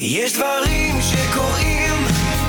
יש 0.00 0.32
דברים 0.32 0.94
שקורים 1.00 2.04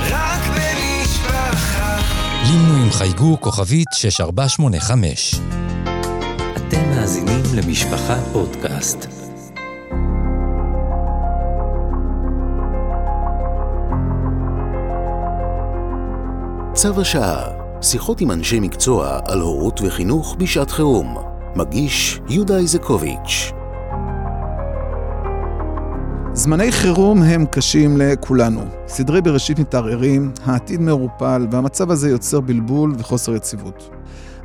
רק 0.09 0.41
במשפחה. 0.47 1.97
לינו 2.43 2.83
עם 2.83 2.91
חייגו 2.91 3.37
כוכבית 3.41 3.87
6485. 3.93 5.35
אתם 6.55 6.89
מאזינים 6.89 7.43
למשפחה 7.55 8.15
פודקאסט. 8.33 9.07
צו 16.73 17.01
השעה, 17.01 17.49
שיחות 17.81 18.21
עם 18.21 18.31
אנשי 18.31 18.59
מקצוע 18.59 19.19
על 19.27 19.39
הורות 19.39 19.81
וחינוך 19.81 20.35
בשעת 20.39 20.71
חירום. 20.71 21.17
מגיש 21.55 22.19
יהודה 22.29 22.57
איזקוביץ'. 22.57 23.56
זמני 26.37 26.71
חירום 26.71 27.23
הם 27.23 27.45
קשים 27.45 27.97
לכולנו. 27.97 28.61
סדרי 28.87 29.21
בראשית 29.21 29.59
מתערערים, 29.59 30.31
העתיד 30.45 30.81
מעורפל, 30.81 31.47
והמצב 31.51 31.91
הזה 31.91 32.09
יוצר 32.09 32.39
בלבול 32.39 32.95
וחוסר 32.97 33.35
יציבות. 33.35 33.89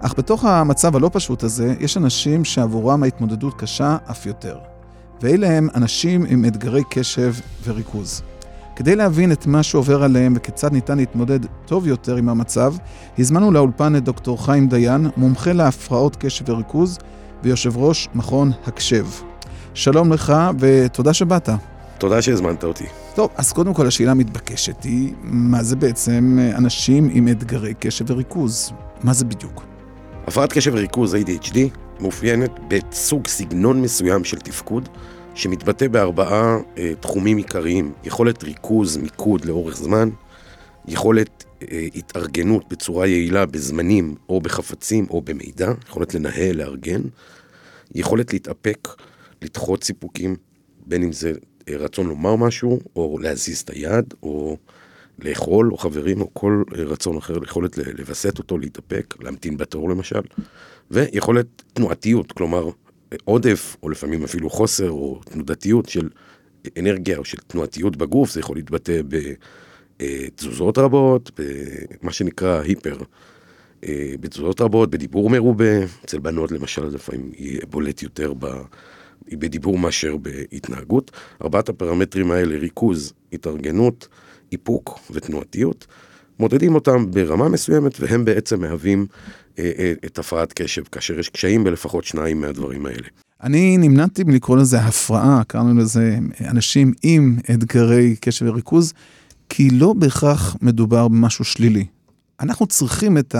אך 0.00 0.14
בתוך 0.18 0.44
המצב 0.44 0.96
הלא 0.96 1.10
פשוט 1.12 1.42
הזה, 1.42 1.74
יש 1.80 1.96
אנשים 1.96 2.44
שעבורם 2.44 3.02
ההתמודדות 3.02 3.54
קשה 3.54 3.96
אף 4.10 4.26
יותר. 4.26 4.58
ואלה 5.22 5.50
הם 5.50 5.68
אנשים 5.74 6.24
עם 6.28 6.44
אתגרי 6.44 6.82
קשב 6.90 7.34
וריכוז. 7.64 8.22
כדי 8.76 8.96
להבין 8.96 9.32
את 9.32 9.46
מה 9.46 9.62
שעובר 9.62 10.02
עליהם 10.02 10.34
וכיצד 10.36 10.72
ניתן 10.72 10.96
להתמודד 10.98 11.40
טוב 11.66 11.86
יותר 11.86 12.16
עם 12.16 12.28
המצב, 12.28 12.74
הזמנו 13.18 13.50
לאולפן 13.50 13.96
את 13.96 14.04
דוקטור 14.04 14.44
חיים 14.44 14.68
דיין, 14.68 15.10
מומחה 15.16 15.52
להפרעות 15.52 16.16
קשב 16.16 16.48
וריכוז 16.48 16.98
ויושב 17.42 17.76
ראש 17.76 18.08
מכון 18.14 18.52
הקשב. 18.66 19.06
שלום 19.74 20.12
לך 20.12 20.32
ותודה 20.58 21.14
שבאת. 21.14 21.48
תודה 22.02 22.22
שהזמנת 22.22 22.64
אותי. 22.64 22.84
טוב, 23.14 23.30
אז 23.36 23.52
קודם 23.52 23.74
כל 23.74 23.86
השאלה 23.86 24.10
המתבקשת 24.10 24.84
היא, 24.84 25.12
מה 25.22 25.62
זה 25.62 25.76
בעצם 25.76 26.38
אנשים 26.56 27.10
עם 27.12 27.28
אתגרי 27.28 27.74
קשב 27.74 28.10
וריכוז? 28.10 28.72
מה 29.02 29.12
זה 29.12 29.24
בדיוק? 29.24 29.64
הפרעת 30.26 30.52
קשב 30.52 30.72
וריכוז, 30.74 31.14
ADHD, 31.14 31.58
מאופיינת 32.00 32.50
בסוג 32.68 33.26
סגנון 33.26 33.82
מסוים 33.82 34.24
של 34.24 34.38
תפקוד, 34.38 34.88
שמתבטא 35.34 35.88
בארבעה 35.88 36.58
אה, 36.78 36.92
תחומים 37.00 37.36
עיקריים. 37.36 37.92
יכולת 38.04 38.44
ריכוז, 38.44 38.96
מיקוד 38.96 39.44
לאורך 39.44 39.76
זמן, 39.76 40.08
יכולת 40.88 41.44
אה, 41.62 41.86
התארגנות 41.94 42.68
בצורה 42.68 43.06
יעילה 43.06 43.46
בזמנים 43.46 44.14
או 44.28 44.40
בחפצים 44.40 45.06
או 45.10 45.20
במידע, 45.20 45.72
יכולת 45.88 46.14
לנהל, 46.14 46.56
לארגן, 46.56 47.02
יכולת 47.94 48.32
להתאפק, 48.32 48.88
לדחות 49.42 49.84
סיפוקים, 49.84 50.36
בין 50.86 51.02
אם 51.02 51.12
זה 51.12 51.28
אה, 51.30 51.34
רצון 51.70 52.06
לומר 52.06 52.36
משהו, 52.36 52.80
או 52.96 53.18
להזיז 53.22 53.60
את 53.60 53.70
היד, 53.70 54.14
או 54.22 54.56
לאכול, 55.18 55.72
או 55.72 55.76
חברים, 55.76 56.20
או 56.20 56.30
כל 56.32 56.62
אה, 56.74 56.82
רצון 56.82 57.16
אחר, 57.16 57.44
יכולת 57.44 57.78
לווסת 57.78 58.38
אותו, 58.38 58.58
להתאפק, 58.58 59.14
להמתין 59.20 59.56
בתור 59.56 59.90
למשל, 59.90 60.20
ויכולת 60.90 61.46
תנועתיות, 61.72 62.32
כלומר 62.32 62.70
עודף, 63.24 63.76
או 63.82 63.88
לפעמים 63.88 64.24
אפילו 64.24 64.50
חוסר, 64.50 64.90
או 64.90 65.20
תנודתיות 65.24 65.88
של 65.88 66.08
אנרגיה, 66.78 67.18
או 67.18 67.24
של 67.24 67.38
תנועתיות 67.46 67.96
בגוף, 67.96 68.30
זה 68.30 68.40
יכול 68.40 68.56
להתבטא 68.56 69.00
בתזוזות 69.98 70.78
רבות, 70.78 71.40
במה 72.00 72.12
שנקרא 72.12 72.60
היפר. 72.60 72.96
בתזוזות 74.20 74.60
רבות, 74.60 74.90
בדיבור 74.90 75.30
מרובה, 75.30 75.84
אצל 76.04 76.18
בנות 76.18 76.52
למשל, 76.52 76.84
לפעמים 76.84 77.32
יהיה 77.38 77.60
בולט 77.70 78.02
יותר 78.02 78.32
ב... 78.38 78.46
בדיבור 79.36 79.78
מאשר 79.78 80.16
בהתנהגות. 80.16 81.10
ארבעת 81.42 81.68
הפרמטרים 81.68 82.30
האלה, 82.30 82.58
ריכוז, 82.58 83.12
התארגנות, 83.32 84.08
איפוק 84.52 85.00
ותנועתיות, 85.10 85.86
מודדים 86.38 86.74
אותם 86.74 87.10
ברמה 87.10 87.48
מסוימת 87.48 88.00
והם 88.00 88.24
בעצם 88.24 88.60
מהווים 88.60 89.06
אה, 89.58 89.72
אה, 89.78 89.92
את 90.06 90.18
הפרעת 90.18 90.52
קשב, 90.52 90.82
כאשר 90.92 91.18
יש 91.18 91.28
קשיים 91.28 91.64
בלפחות 91.64 92.04
שניים 92.04 92.40
מהדברים 92.40 92.86
האלה. 92.86 93.08
אני 93.42 93.76
נמנעתי 93.76 94.24
מלקרוא 94.24 94.56
לזה 94.56 94.78
הפרעה, 94.78 95.42
קראנו 95.46 95.80
לזה 95.80 96.18
אנשים 96.40 96.92
עם 97.02 97.36
אתגרי 97.54 98.16
קשב 98.20 98.46
וריכוז, 98.46 98.92
כי 99.48 99.70
לא 99.70 99.92
בהכרח 99.92 100.56
מדובר 100.62 101.08
במשהו 101.08 101.44
שלילי. 101.44 101.86
אנחנו 102.42 102.66
צריכים 102.66 103.18
את 103.18 103.34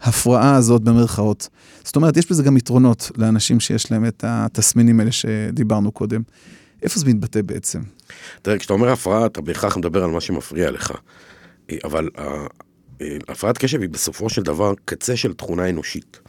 ההפרעה 0.00 0.56
הזאת 0.56 0.82
במרכאות. 0.82 1.48
זאת 1.84 1.96
אומרת, 1.96 2.16
יש 2.16 2.30
בזה 2.30 2.42
גם 2.42 2.56
יתרונות 2.56 3.10
לאנשים 3.16 3.60
שיש 3.60 3.90
להם 3.90 4.06
את 4.06 4.24
התסמינים 4.26 5.00
האלה 5.00 5.12
שדיברנו 5.12 5.92
קודם. 5.92 6.22
איפה 6.82 7.00
זה 7.00 7.06
מתבטא 7.06 7.42
בעצם? 7.42 7.82
תראה, 8.42 8.58
כשאתה 8.58 8.72
אומר 8.72 8.92
הפרעה, 8.92 9.26
אתה 9.26 9.40
בהכרח 9.40 9.76
מדבר 9.76 10.04
על 10.04 10.10
מה 10.10 10.20
שמפריע 10.20 10.70
לך. 10.70 10.92
אבל 11.84 12.08
הפרעת 13.28 13.58
קשב 13.58 13.80
היא 13.80 13.88
בסופו 13.88 14.28
של 14.28 14.42
דבר 14.42 14.74
קצה 14.84 15.16
של 15.16 15.32
תכונה 15.32 15.70
אנושית. 15.70 16.20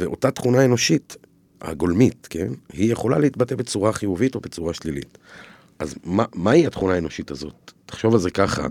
ואותה 0.00 0.30
תכונה 0.30 0.64
אנושית, 0.64 1.16
הגולמית, 1.60 2.26
כן, 2.30 2.48
היא 2.72 2.92
יכולה 2.92 3.18
להתבטא 3.18 3.54
בצורה 3.54 3.92
חיובית 3.92 4.34
או 4.34 4.40
בצורה 4.40 4.74
שלילית. 4.74 5.18
אז 5.78 5.94
מה, 6.04 6.24
מהי 6.34 6.66
התכונה 6.66 6.94
האנושית 6.94 7.30
הזאת? 7.30 7.72
תחשוב 7.86 8.14
על 8.14 8.20
זה 8.20 8.30
ככה, 8.30 8.66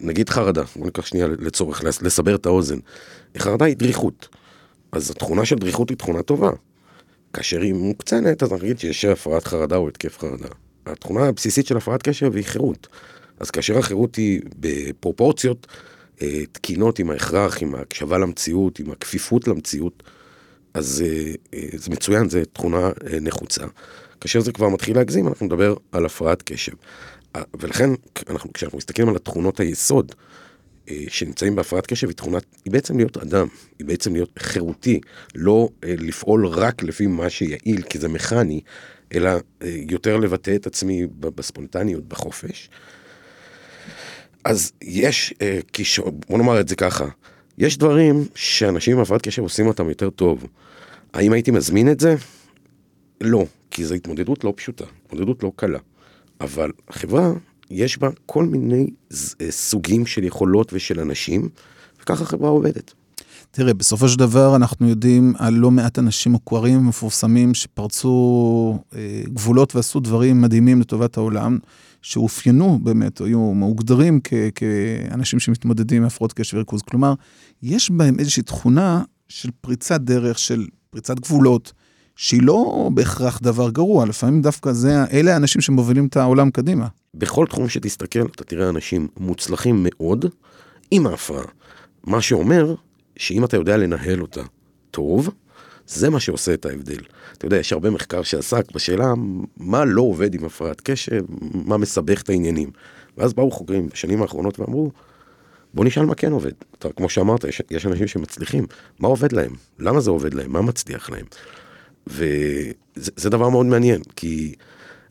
נגיד 0.00 0.28
חרדה, 0.28 0.62
בוא 0.76 0.84
ניקח 0.84 1.06
שנייה 1.06 1.26
לצורך, 1.26 1.84
לסבר 1.84 2.34
את 2.34 2.46
האוזן. 2.46 2.78
חרדה 3.38 3.64
היא 3.64 3.76
דריכות. 3.76 4.28
אז 4.92 5.10
התכונה 5.10 5.44
של 5.44 5.56
דריכות 5.56 5.90
היא 5.90 5.96
תכונה 5.96 6.22
טובה. 6.22 6.50
כאשר 7.32 7.60
היא 7.60 7.74
מוקצנת, 7.74 8.42
אז 8.42 8.52
נגיד 8.52 8.78
שיש 8.78 9.04
הפרעת 9.04 9.46
חרדה 9.46 9.76
או 9.76 9.88
התקף 9.88 10.18
חרדה. 10.18 10.48
התכונה 10.86 11.24
הבסיסית 11.24 11.66
של 11.66 11.76
הפרעת 11.76 12.02
קשב 12.02 12.36
היא 12.36 12.44
חירות. 12.44 12.88
אז 13.40 13.50
כאשר 13.50 13.78
החירות 13.78 14.16
היא 14.16 14.40
בפרופורציות 14.58 15.66
אה, 16.22 16.42
תקינות 16.52 16.98
עם 16.98 17.10
ההכרח, 17.10 17.62
עם 17.62 17.74
ההקשבה 17.74 18.18
למציאות, 18.18 18.78
עם 18.78 18.90
הכפיפות 18.90 19.48
למציאות, 19.48 20.02
אז 20.74 21.04
אה, 21.06 21.32
אה, 21.54 21.68
זה 21.72 21.90
מצוין, 21.90 22.28
זו 22.28 22.38
תכונה 22.52 22.90
נחוצה. 23.20 23.64
כאשר 24.20 24.40
זה 24.40 24.52
כבר 24.52 24.68
מתחיל 24.68 24.96
להגזים, 24.96 25.28
אנחנו 25.28 25.46
נדבר 25.46 25.74
על 25.92 26.06
הפרעת 26.06 26.42
קשב. 26.42 26.72
ולכן, 27.60 27.90
אנחנו, 28.30 28.52
כשאנחנו 28.52 28.78
מסתכלים 28.78 29.08
על 29.08 29.16
התכונות 29.16 29.60
היסוד 29.60 30.14
אה, 30.90 31.04
שנמצאים 31.08 31.56
בהפרעת 31.56 31.86
קשב, 31.86 32.08
היא 32.08 32.16
תכונה, 32.16 32.38
היא 32.64 32.72
בעצם 32.72 32.96
להיות 32.96 33.16
אדם, 33.16 33.46
היא 33.78 33.86
בעצם 33.86 34.12
להיות 34.12 34.30
חירותי, 34.38 35.00
לא 35.34 35.68
אה, 35.84 35.94
לפעול 35.98 36.46
רק 36.46 36.82
לפי 36.82 37.06
מה 37.06 37.30
שיעיל, 37.30 37.82
כי 37.82 37.98
זה 37.98 38.08
מכני, 38.08 38.60
אלא 39.14 39.30
אה, 39.30 39.38
יותר 39.90 40.16
לבטא 40.16 40.54
את 40.54 40.66
עצמי 40.66 41.06
בספונטניות, 41.20 42.08
בחופש. 42.08 42.70
אז 44.44 44.72
יש, 44.82 45.34
אה. 45.42 45.58
בוא 46.28 46.38
נאמר 46.38 46.60
את 46.60 46.68
זה 46.68 46.76
ככה, 46.76 47.06
יש 47.58 47.78
דברים 47.78 48.24
שאנשים 48.34 48.96
עם 48.96 49.02
הפרעת 49.02 49.22
קשב 49.22 49.42
עושים 49.42 49.66
אותם 49.66 49.88
יותר 49.88 50.10
טוב. 50.10 50.46
האם 51.12 51.32
הייתי 51.32 51.50
מזמין 51.50 51.90
את 51.90 52.00
זה? 52.00 52.14
לא, 53.20 53.46
כי 53.70 53.84
זו 53.84 53.94
התמודדות 53.94 54.44
לא 54.44 54.52
פשוטה, 54.56 54.84
התמודדות 55.06 55.42
לא 55.42 55.52
קלה. 55.56 55.78
אבל 56.40 56.70
החברה, 56.88 57.32
יש 57.70 57.98
בה 57.98 58.08
כל 58.26 58.44
מיני 58.44 58.86
אה, 59.12 59.50
סוגים 59.50 60.06
של 60.06 60.24
יכולות 60.24 60.72
ושל 60.72 61.00
אנשים, 61.00 61.48
וככה 62.02 62.22
החברה 62.22 62.48
עובדת. 62.48 62.94
תראה, 63.50 63.74
בסופו 63.74 64.08
של 64.08 64.18
דבר 64.18 64.56
אנחנו 64.56 64.88
יודעים 64.88 65.34
על 65.38 65.54
לא 65.54 65.70
מעט 65.70 65.98
אנשים 65.98 66.32
מוכרים 66.32 66.78
ומפורסמים 66.78 67.54
שפרצו 67.54 68.78
אה, 68.94 69.22
גבולות 69.24 69.76
ועשו 69.76 70.00
דברים 70.00 70.40
מדהימים 70.40 70.80
לטובת 70.80 71.16
העולם, 71.16 71.58
שאופיינו 72.02 72.78
באמת, 72.82 73.20
היו 73.20 73.40
מוגדרים 73.40 74.20
כ- 74.24 74.34
כאנשים 74.54 75.40
שמתמודדים 75.40 76.02
עם 76.02 76.06
הפרעות 76.06 76.32
קשב 76.32 76.56
וריכוז. 76.56 76.82
כלומר, 76.82 77.14
יש 77.62 77.90
בהם 77.90 78.18
איזושהי 78.18 78.42
תכונה 78.42 79.02
של 79.28 79.50
פריצת 79.60 80.00
דרך, 80.00 80.38
של 80.38 80.66
פריצת 80.90 81.20
גבולות, 81.20 81.72
שהיא 82.16 82.42
לא 82.42 82.90
בהכרח 82.94 83.40
דבר 83.42 83.70
גרוע, 83.70 84.06
לפעמים 84.06 84.42
דווקא 84.42 84.72
זה, 84.72 85.04
אלה 85.12 85.34
האנשים 85.34 85.60
שמובילים 85.60 86.06
את 86.06 86.16
העולם 86.16 86.50
קדימה. 86.50 86.86
בכל 87.14 87.46
תחום 87.46 87.68
שתסתכל, 87.68 88.26
אתה 88.26 88.44
תראה 88.44 88.68
אנשים 88.68 89.08
מוצלחים 89.16 89.86
מאוד 89.88 90.24
עם 90.90 91.06
ההפרעה. 91.06 91.44
מה 92.04 92.22
שאומר 92.22 92.74
שאם 93.16 93.44
אתה 93.44 93.56
יודע 93.56 93.76
לנהל 93.76 94.22
אותה 94.22 94.42
טוב, 94.90 95.30
זה 95.86 96.10
מה 96.10 96.20
שעושה 96.20 96.54
את 96.54 96.66
ההבדל. 96.66 97.00
אתה 97.32 97.46
יודע, 97.46 97.56
יש 97.56 97.72
הרבה 97.72 97.90
מחקר 97.90 98.22
שעסק 98.22 98.72
בשאלה 98.72 99.12
מה 99.56 99.84
לא 99.84 100.02
עובד 100.02 100.34
עם 100.34 100.44
הפרעת 100.44 100.80
קשב, 100.80 101.22
מה 101.52 101.76
מסבך 101.76 102.22
את 102.22 102.28
העניינים. 102.28 102.70
ואז 103.18 103.34
באו 103.34 103.50
חוקרים 103.50 103.88
בשנים 103.88 104.22
האחרונות 104.22 104.60
ואמרו, 104.60 104.90
בוא 105.74 105.84
נשאל 105.84 106.04
מה 106.04 106.14
כן 106.14 106.32
עובד. 106.32 106.52
אתה, 106.78 106.88
כמו 106.96 107.08
שאמרת, 107.08 107.44
יש, 107.44 107.62
יש 107.70 107.86
אנשים 107.86 108.06
שמצליחים, 108.06 108.66
מה 108.98 109.08
עובד 109.08 109.32
להם? 109.32 109.52
למה 109.78 110.00
זה 110.00 110.10
עובד 110.10 110.34
להם? 110.34 110.52
מה 110.52 110.62
מצליח 110.62 111.10
להם? 111.10 111.24
וזה 112.06 113.30
דבר 113.30 113.48
מאוד 113.48 113.66
מעניין, 113.66 114.02
כי 114.16 114.54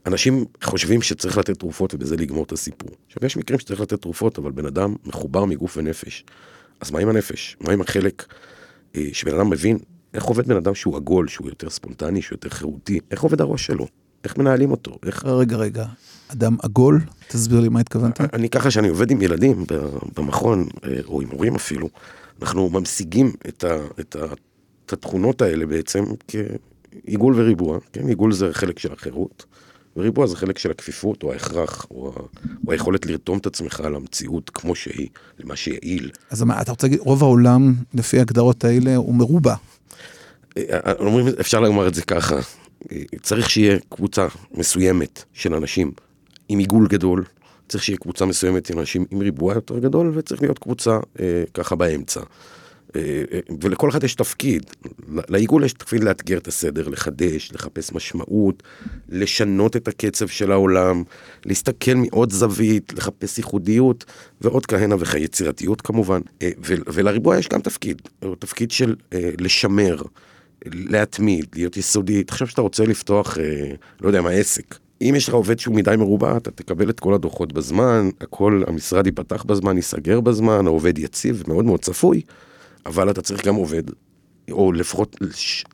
אנשים 0.06 0.46
חושבים 0.64 1.02
שצריך 1.02 1.38
לתת 1.38 1.60
תרופות 1.60 1.94
ובזה 1.94 2.18
לגמור 2.18 2.44
את 2.44 2.52
הסיפור. 2.52 2.90
עכשיו, 3.08 3.26
יש 3.26 3.38
מקרים 3.38 3.60
שצריך 3.60 3.82
לתת 3.82 4.02
תרופות, 4.02 4.38
אבל 4.38 4.52
בן 4.52 4.66
אדם 4.66 4.96
מחובר 5.06 5.46
מגוף 5.46 5.78
ונפש. 5.78 6.26
אז 6.82 6.92
מה 6.92 7.00
עם 7.00 7.10
הנפש? 7.10 7.58
מה 7.62 7.74
עם 7.74 7.82
החלק 7.82 8.26
אה, 8.96 9.08
שבן 9.14 9.36
אדם 9.36 9.50
מבין 9.50 9.78
איך 10.14 10.24
עובד 10.24 10.48
בן 10.48 10.56
אדם 10.56 10.76
שהוא 10.76 10.96
עגול, 10.96 11.28
שהוא 11.28 11.48
יותר 11.48 11.70
ספונטני, 11.70 12.22
שהוא 12.22 12.36
יותר 12.36 12.50
חירותי? 12.50 13.00
איך 13.12 13.22
עובד 13.22 13.42
הראש 13.42 13.66
שלו? 13.66 13.88
איך 14.24 14.38
מנהלים 14.38 14.72
אותו, 14.72 14.98
איך... 15.06 15.26
רגע, 15.26 15.58
רגע. 15.58 15.86
אדם 16.28 16.58
עגול? 16.64 17.02
תסביר 17.28 17.60
לי 17.60 17.70
מה 17.70 17.80
התכוונת. 17.80 18.22
אני 18.34 18.50
ככה 18.50 18.72
שאני 18.72 18.88
עובד 18.88 19.12
עם 19.12 19.22
ילדים 19.22 19.66
במכון, 20.18 20.68
אה, 20.84 21.00
או 21.06 21.22
עם 21.22 21.30
הורים 21.32 21.56
אפילו, 21.56 21.90
אנחנו 22.42 22.70
ממשיגים 22.70 23.32
את, 23.48 23.64
ה, 23.64 23.78
את, 24.00 24.16
ה, 24.16 24.26
את 24.86 24.94
התכונות 24.94 25.42
האלה 25.42 25.66
בעצם 25.66 26.04
כעיגול 27.06 27.34
וריבוע, 27.38 27.78
כן? 27.94 28.08
עיגול 28.08 28.34
זה 28.34 28.50
חלק 28.54 28.80
של 28.80 28.94
החירות, 28.94 29.46
וריבוע 29.98 30.28
זה 30.28 30.36
חלק 30.36 30.58
של 30.58 30.72
הכפיפות, 30.72 31.24
או 31.24 31.34
ההכרח, 31.34 31.86
או, 31.92 32.14
או 32.68 32.72
היכולת 32.72 33.06
לרתום 33.06 33.38
את 33.38 33.46
עצמך 33.46 33.84
למציאות 33.86 34.50
כמו 34.50 34.76
שהיא, 34.76 35.08
למה 35.40 35.56
שיעיל. 35.56 36.12
אז 36.30 36.42
מה, 36.42 36.62
אתה 36.62 36.72
רוצה 36.72 36.88
להגיד, 36.88 37.00
רוב 37.00 37.24
העולם, 37.24 37.74
לפי 37.94 38.20
ההגדרות 38.20 38.64
האלה, 38.64 38.96
הוא 38.96 39.16
מרובע. 39.16 39.56
אה, 40.58 40.92
אומרים, 41.00 41.28
אפשר 41.40 41.60
לומר 41.60 41.88
את 41.88 41.94
זה 41.94 42.02
ככה, 42.02 42.36
אה, 42.92 43.02
צריך 43.22 43.50
שיהיה 43.50 43.78
קבוצה 43.90 44.28
מסוימת 44.54 45.24
של 45.34 45.54
אנשים 45.54 45.92
עם 46.50 46.60
עיגול 46.60 46.88
גדול, 46.88 47.24
צריך 47.70 47.84
שיהיה 47.84 47.98
קבוצה 47.98 48.26
מסוימת 48.26 48.70
עם 48.70 48.80
אנשים 48.80 49.06
עם 49.12 49.20
ריבוע 49.20 49.54
יותר 49.54 49.80
גדול, 49.80 50.12
וצריך 50.16 50.42
להיות 50.42 50.60
קבוצה 50.60 51.00
אה, 51.20 51.44
ככה 51.54 51.76
באמצע. 51.76 52.22
אה, 52.96 53.24
אה, 53.34 53.40
ולכל 53.62 53.90
אחד 53.90 54.04
יש 54.04 54.16
תפקיד, 54.16 54.64
לעיגול 55.08 55.64
יש 55.64 55.74
תפקיד 55.74 56.04
לאתגר 56.04 56.38
את 56.38 56.48
הסדר, 56.48 56.88
לחדש, 56.88 57.52
לחפש 57.54 57.94
משמעות, 57.94 58.64
לשנות 59.10 59.76
את 59.76 59.88
הקצב 59.88 60.28
של 60.28 60.52
העולם, 60.52 61.04
להסתכל 61.46 61.94
מעוד 61.94 62.32
זווית, 62.32 62.94
לחפש 62.94 63.38
ייחודיות, 63.38 64.06
ועוד 64.42 64.66
כהנה 64.66 64.96
וכהנה, 65.00 65.24
יצירתיות 65.24 65.82
כמובן. 65.82 66.22
אה, 66.42 66.50
ולריבוע 66.68 67.38
יש 67.38 67.48
גם 67.48 67.62
תפקיד, 67.62 68.02
הוא 68.24 68.36
תפקיד 68.40 68.72
של 68.72 68.96
לשמר, 69.40 70.02
להתמיד, 70.66 71.46
להיות 71.56 71.78
יסודי. 71.78 72.24
תחשוב 72.24 72.48
שאתה 72.48 72.62
רוצה 72.62 72.84
לפתוח, 72.84 73.38
לא 74.02 74.08
יודע 74.08 74.22
מה, 74.22 74.30
עסק. 74.30 74.76
אם 75.02 75.14
יש 75.18 75.28
לך 75.28 75.34
עובד 75.34 75.60
שהוא 75.60 75.76
מדי 75.76 75.96
מרובע, 75.98 76.38
אתה 76.38 76.52
תקבל 76.52 76.90
את 76.90 77.00
כל 77.00 77.14
הדוחות 77.14 77.54
בזמן, 77.54 78.10
הכל, 78.22 78.64
המשרד 78.68 79.06
ייפתח 79.06 79.44
בזמן, 79.44 79.76
ייסגר 79.76 80.22
בזמן, 80.22 80.68
העובד 80.68 80.98
יציב, 80.98 81.44
מאוד 81.48 81.66
מאוד 81.66 81.80
צפוי, 81.80 82.22
אבל 82.86 83.10
אתה 83.10 83.22
צריך 83.22 83.46
גם 83.48 83.56
עובד, 83.56 83.84
או 84.52 84.72
לפחות 84.72 85.16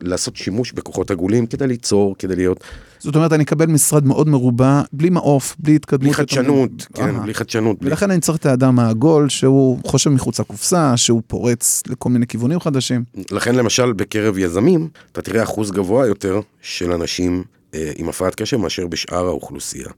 לעשות 0.01 0.35
שימוש 0.35 0.71
בכוחות 0.71 1.11
עגולים 1.11 1.45
כדי 1.45 1.67
ליצור, 1.67 2.15
כדי 2.19 2.35
להיות, 2.35 2.63
זאת 3.03 3.15
אומרת, 3.15 3.33
אני 3.33 3.43
אקבל 3.43 3.65
משרד 3.65 4.05
מאוד 4.05 4.27
מרובע, 4.27 4.81
בלי 4.93 5.09
מעוף, 5.09 5.55
בלי 5.59 5.75
התקדמות. 5.75 6.03
בלי 6.03 6.13
חדשנות, 6.13 6.87
כן, 6.93 7.03
אהה. 7.03 7.19
בלי 7.23 7.33
חדשנות. 7.33 7.79
בלי... 7.79 7.89
ולכן 7.89 8.11
אני 8.11 8.21
צריך 8.21 8.37
את 8.37 8.45
האדם 8.45 8.79
העגול, 8.79 9.29
שהוא 9.29 9.79
חושב 9.85 10.09
מחוץ 10.09 10.39
לקופסה, 10.39 10.97
שהוא 10.97 11.21
פורץ 11.27 11.83
לכל 11.87 12.09
מיני 12.09 12.27
כיוונים 12.27 12.59
חדשים. 12.59 13.03
לכן 13.31 13.55
למשל 13.55 13.93
בקרב 13.93 14.37
יזמים, 14.37 14.89
אתה 15.11 15.21
תראה 15.21 15.43
אחוז 15.43 15.71
גבוה 15.71 16.07
יותר 16.07 16.39
של 16.61 16.91
אנשים 16.91 17.43
אה, 17.73 17.91
עם 17.95 18.09
הפרעת 18.09 18.35
קשב 18.35 18.57
מאשר 18.57 18.87
בשאר 18.87 19.25
האוכלוסייה. 19.25 19.89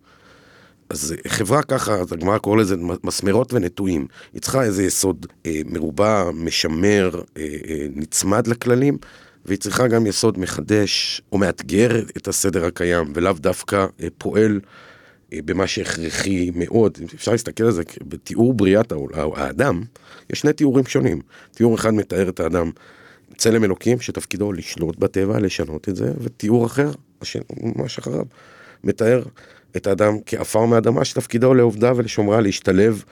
אז 0.93 1.15
אה, 1.25 1.29
חברה 1.29 1.63
ככה, 1.63 1.95
הגמרא 2.11 2.37
קורא 2.37 2.57
לזה 2.57 2.75
מסמרות 3.03 3.53
ונטועים. 3.53 4.07
היא 4.33 4.41
צריכה 4.41 4.63
איזה 4.63 4.83
יסוד 4.83 5.25
אה, 5.45 5.61
מרובע, 5.65 6.31
משמר, 6.33 7.21
אה, 7.37 7.43
אה, 7.67 7.85
נצמד 7.95 8.47
לכללים, 8.47 8.97
והיא 9.45 9.59
צריכה 9.59 9.87
גם 9.87 10.05
יסוד 10.07 10.39
מחדש 10.39 11.21
או 11.31 11.37
מאתגר 11.37 12.03
את 12.17 12.27
הסדר 12.27 12.65
הקיים, 12.65 13.13
ולאו 13.15 13.33
דווקא 13.33 13.85
אה, 14.03 14.07
פועל 14.17 14.59
אה, 15.33 15.39
במה 15.45 15.67
שהכרחי 15.67 16.51
מאוד. 16.55 16.97
אפשר 17.15 17.31
להסתכל 17.31 17.63
על 17.63 17.71
זה 17.71 17.83
בתיאור 18.07 18.53
בריאת 18.53 18.91
העול- 18.91 19.11
האדם, 19.35 19.81
יש 20.29 20.39
שני 20.39 20.53
תיאורים 20.53 20.85
שונים. 20.85 21.21
תיאור 21.51 21.75
אחד 21.75 21.93
מתאר 21.93 22.29
את 22.29 22.39
האדם 22.39 22.71
צלם 23.37 23.63
אלוקים 23.63 23.99
שתפקידו 23.99 24.53
לשלוט 24.53 24.97
בטבע, 24.97 25.39
לשנות 25.39 25.89
את 25.89 25.95
זה, 25.95 26.11
ותיאור 26.19 26.65
אחר, 26.65 26.91
ממש 27.63 27.97
אחריו, 27.97 28.25
מתאר 28.83 29.23
את 29.77 29.87
האדם 29.87 30.17
כעפר 30.25 30.65
מאדמה 30.65 31.05
שתפקידו 31.05 31.53
לעובדה 31.53 31.91
ולשומרה 31.95 32.41
להשתלב 32.41 33.03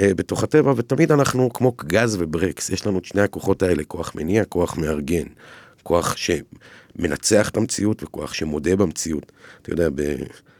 אה, 0.00 0.14
בתוך 0.14 0.42
הטבע, 0.42 0.72
ותמיד 0.76 1.12
אנחנו 1.12 1.52
כמו 1.52 1.72
גז 1.86 2.16
וברקס, 2.20 2.70
יש 2.70 2.86
לנו 2.86 2.98
את 2.98 3.04
שני 3.04 3.22
הכוחות 3.22 3.62
האלה, 3.62 3.84
כוח 3.84 4.14
מניע, 4.14 4.44
כוח 4.44 4.78
מארגן, 4.78 5.26
כוח 5.82 6.16
שמנצח 6.16 7.48
את 7.48 7.56
המציאות 7.56 8.02
וכוח 8.02 8.32
שמודה 8.32 8.76
במציאות. 8.76 9.32
אתה 9.62 9.70
יודע, 9.72 9.88
ב- 9.94 10.16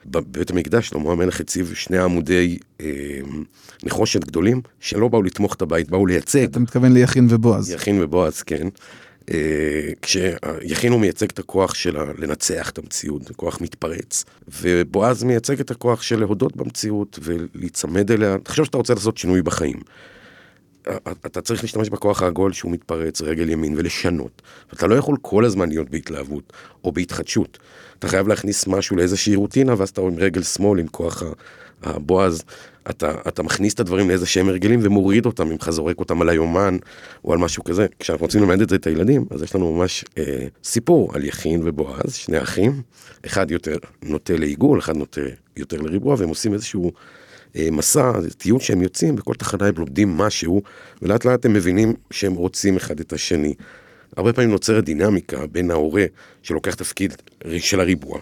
בבית 0.06 0.50
המקדש 0.50 0.88
שלמה 0.88 1.12
המלך 1.12 1.40
הציב 1.40 1.72
שני 1.74 1.98
עמודי 1.98 2.58
אה, 2.80 2.86
נחושת 3.84 4.24
גדולים, 4.24 4.60
שלא 4.80 5.08
באו 5.08 5.22
לתמוך 5.22 5.54
את 5.54 5.62
הבית, 5.62 5.90
באו 5.90 6.06
לייצג. 6.06 6.42
אתה 6.42 6.60
מתכוון 6.60 6.92
ליכין 6.92 7.26
ובועז. 7.30 7.70
יכין 7.70 8.02
ובועז, 8.02 8.42
כן. 8.42 8.68
אה, 9.30 9.92
כשיכין 10.02 10.92
הוא 10.92 11.00
מייצג 11.00 11.26
את 11.30 11.38
הכוח 11.38 11.74
של 11.74 11.96
לנצח 12.18 12.70
את 12.70 12.78
המציאות, 12.78 13.22
זה 13.22 13.34
כוח 13.34 13.60
מתפרץ, 13.60 14.24
ובועז 14.48 15.24
מייצג 15.24 15.60
את 15.60 15.70
הכוח 15.70 16.02
של 16.02 16.20
להודות 16.20 16.56
במציאות 16.56 17.18
ולהיצמד 17.22 18.10
אליה. 18.10 18.36
תחשוב 18.42 18.64
שאתה 18.64 18.76
רוצה 18.76 18.94
לעשות 18.94 19.18
שינוי 19.18 19.42
בחיים. 19.42 19.80
אתה 21.26 21.40
צריך 21.40 21.62
להשתמש 21.62 21.88
בכוח 21.88 22.22
העגול 22.22 22.52
שהוא 22.52 22.72
מתפרץ 22.72 23.22
רגל 23.22 23.48
ימין 23.48 23.74
ולשנות. 23.76 24.42
ואתה 24.72 24.86
לא 24.86 24.94
יכול 24.94 25.16
כל 25.22 25.44
הזמן 25.44 25.68
להיות 25.68 25.90
בהתלהבות 25.90 26.52
או 26.84 26.92
בהתחדשות. 26.92 27.58
אתה 27.98 28.08
חייב 28.08 28.28
להכניס 28.28 28.66
משהו 28.66 28.96
לאיזושהי 28.96 29.34
רוטינה, 29.34 29.74
ואז 29.78 29.88
אתה 29.88 30.00
עם 30.00 30.18
רגל 30.18 30.42
שמאל, 30.42 30.80
עם 30.80 30.88
כוח 30.88 31.22
הבועז, 31.82 32.42
אתה, 32.90 33.12
אתה 33.28 33.42
מכניס 33.42 33.74
את 33.74 33.80
הדברים 33.80 34.08
לאיזה 34.08 34.26
שהם 34.26 34.48
הרגלים 34.48 34.80
ומוריד 34.82 35.26
אותם, 35.26 35.48
ממך 35.48 35.70
זורק 35.70 35.98
אותם 35.98 36.22
על 36.22 36.28
היומן 36.28 36.76
או 37.24 37.32
על 37.32 37.38
משהו 37.38 37.64
כזה. 37.64 37.86
כשאנחנו 37.98 38.24
רוצים 38.24 38.40
ללמד 38.40 38.60
את 38.60 38.68
זה 38.68 38.76
את 38.76 38.86
הילדים, 38.86 39.24
אז 39.30 39.42
יש 39.42 39.54
לנו 39.54 39.74
ממש 39.74 40.04
אה, 40.18 40.46
סיפור 40.64 41.14
על 41.14 41.24
יכין 41.24 41.60
ובועז, 41.64 42.14
שני 42.14 42.42
אחים, 42.42 42.82
אחד 43.26 43.50
יותר 43.50 43.76
נוטה 44.02 44.36
לעיגול, 44.36 44.78
אחד 44.78 44.96
נוטה 44.96 45.20
יותר 45.56 45.80
לריבוע, 45.80 46.16
והם 46.18 46.28
עושים 46.28 46.54
איזשהו 46.54 46.92
אה, 47.56 47.68
מסע, 47.72 48.12
טיול 48.38 48.60
שהם 48.60 48.82
יוצאים, 48.82 49.16
בכל 49.16 49.34
תחנה 49.34 49.66
הם 49.66 49.74
לומדים 49.78 50.08
משהו, 50.08 50.62
ולאט 51.02 51.24
לאט 51.24 51.44
הם 51.44 51.52
מבינים 51.52 51.94
שהם 52.10 52.34
רוצים 52.34 52.76
אחד 52.76 53.00
את 53.00 53.12
השני. 53.12 53.54
הרבה 54.16 54.32
פעמים 54.32 54.50
נוצרת 54.50 54.84
דינמיקה 54.84 55.46
בין 55.46 55.70
ההורה 55.70 56.04
שלוקח 56.42 56.74
תפקיד 56.74 57.14
של 57.58 57.80
הריבוע. 57.80 58.20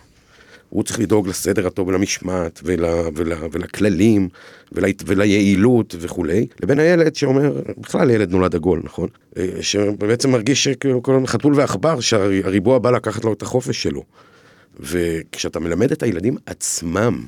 הוא 0.71 0.83
צריך 0.83 1.01
לדאוג 1.01 1.29
לסדר 1.29 1.67
הטוב 1.67 1.89
ולמשמעת 1.89 2.61
ול, 2.65 2.85
ול, 3.15 3.33
ולכללים 3.53 4.29
ול, 4.73 4.85
וליעילות 5.07 5.95
וכולי, 5.99 6.47
לבין 6.63 6.79
הילד 6.79 7.15
שאומר, 7.15 7.63
בכלל 7.79 8.11
ילד 8.11 8.31
נולד 8.31 8.55
עגול, 8.55 8.81
נכון? 8.85 9.09
אה, 9.37 9.49
שבעצם 9.61 10.31
מרגיש 10.31 10.65
שכאילו 10.65 11.03
כל 11.03 11.27
חתול 11.27 11.55
ועכבר, 11.55 12.01
שהריבוע 12.01 12.79
בא 12.79 12.91
לקחת 12.91 13.25
לו 13.25 13.33
את 13.33 13.43
החופש 13.43 13.83
שלו. 13.83 14.05
וכשאתה 14.81 15.61
מלמד 15.61 15.93
את 15.93 16.03
הילדים 16.03 16.37
עצמם 16.47 17.27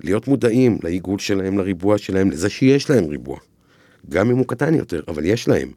להיות 0.00 0.28
מודעים 0.28 0.78
לעיגול 0.82 1.18
שלהם, 1.18 1.58
לריבוע 1.58 1.98
שלהם, 1.98 2.30
לזה 2.30 2.50
שיש 2.50 2.90
להם 2.90 3.04
ריבוע. 3.04 3.38
גם 4.08 4.30
אם 4.30 4.36
הוא 4.36 4.46
קטן 4.48 4.74
יותר, 4.74 5.00
אבל 5.08 5.24
יש 5.24 5.48
להם. 5.48 5.70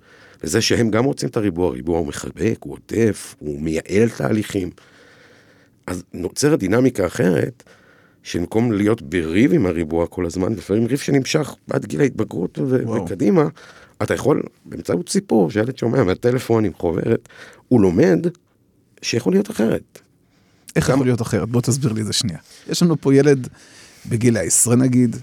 לזה 0.44 0.62
שהם 0.62 0.92
גם 0.92 1.06
רוצים 1.06 1.30
את 1.30 1.38
הריבוע, 1.38 1.68
הריבוע 1.68 2.00
הוא 2.00 2.08
מחבק, 2.08 2.58
הוא 2.60 2.74
עוטף, 2.74 3.36
הוא 3.40 3.62
מייעל 3.62 4.10
תהליכים. 4.18 4.70
אז 5.89 6.03
נוצרת 6.13 6.60
דינמיקה 6.60 7.05
אחרת, 7.08 7.63
שבמקום 8.24 8.72
להיות 8.72 9.01
בריב 9.01 9.53
עם 9.53 9.65
הריבוע 9.65 10.08
כל 10.08 10.25
הזמן, 10.25 10.53
לפעמים 10.53 10.86
ריב 10.86 11.00
שנמשך 11.00 11.55
עד 11.69 11.86
גיל 11.86 12.01
ההתבגרות 12.01 12.60
ו-. 12.60 12.84
וקדימה, 13.05 13.48
אתה 14.03 14.13
יכול, 14.13 14.43
באמצעות 14.65 15.10
סיפור 15.10 15.51
שילד 15.51 15.77
שומע 15.77 16.03
מהטלפון 16.03 16.65
עם 16.65 16.72
חוברת, 16.74 17.29
הוא 17.67 17.81
לומד 17.81 18.27
שיכול 19.01 19.34
להיות 19.34 19.51
אחרת. 19.51 20.00
איך 20.75 20.89
גם- 20.89 20.96
יכול 20.96 21.08
להיות 21.08 21.22
אחרת? 21.22 21.50
בוא 21.50 21.62
תסביר 21.62 21.93
לי 21.93 22.01
את 22.01 22.05
זה 22.05 22.13
שנייה. 22.13 22.39
יש 22.69 22.84
לנו 22.84 23.01
פה 23.01 23.15
ילד 23.15 23.48
בגיל 24.10 24.38
העשרה 24.38 24.75
נגיד, 24.75 25.15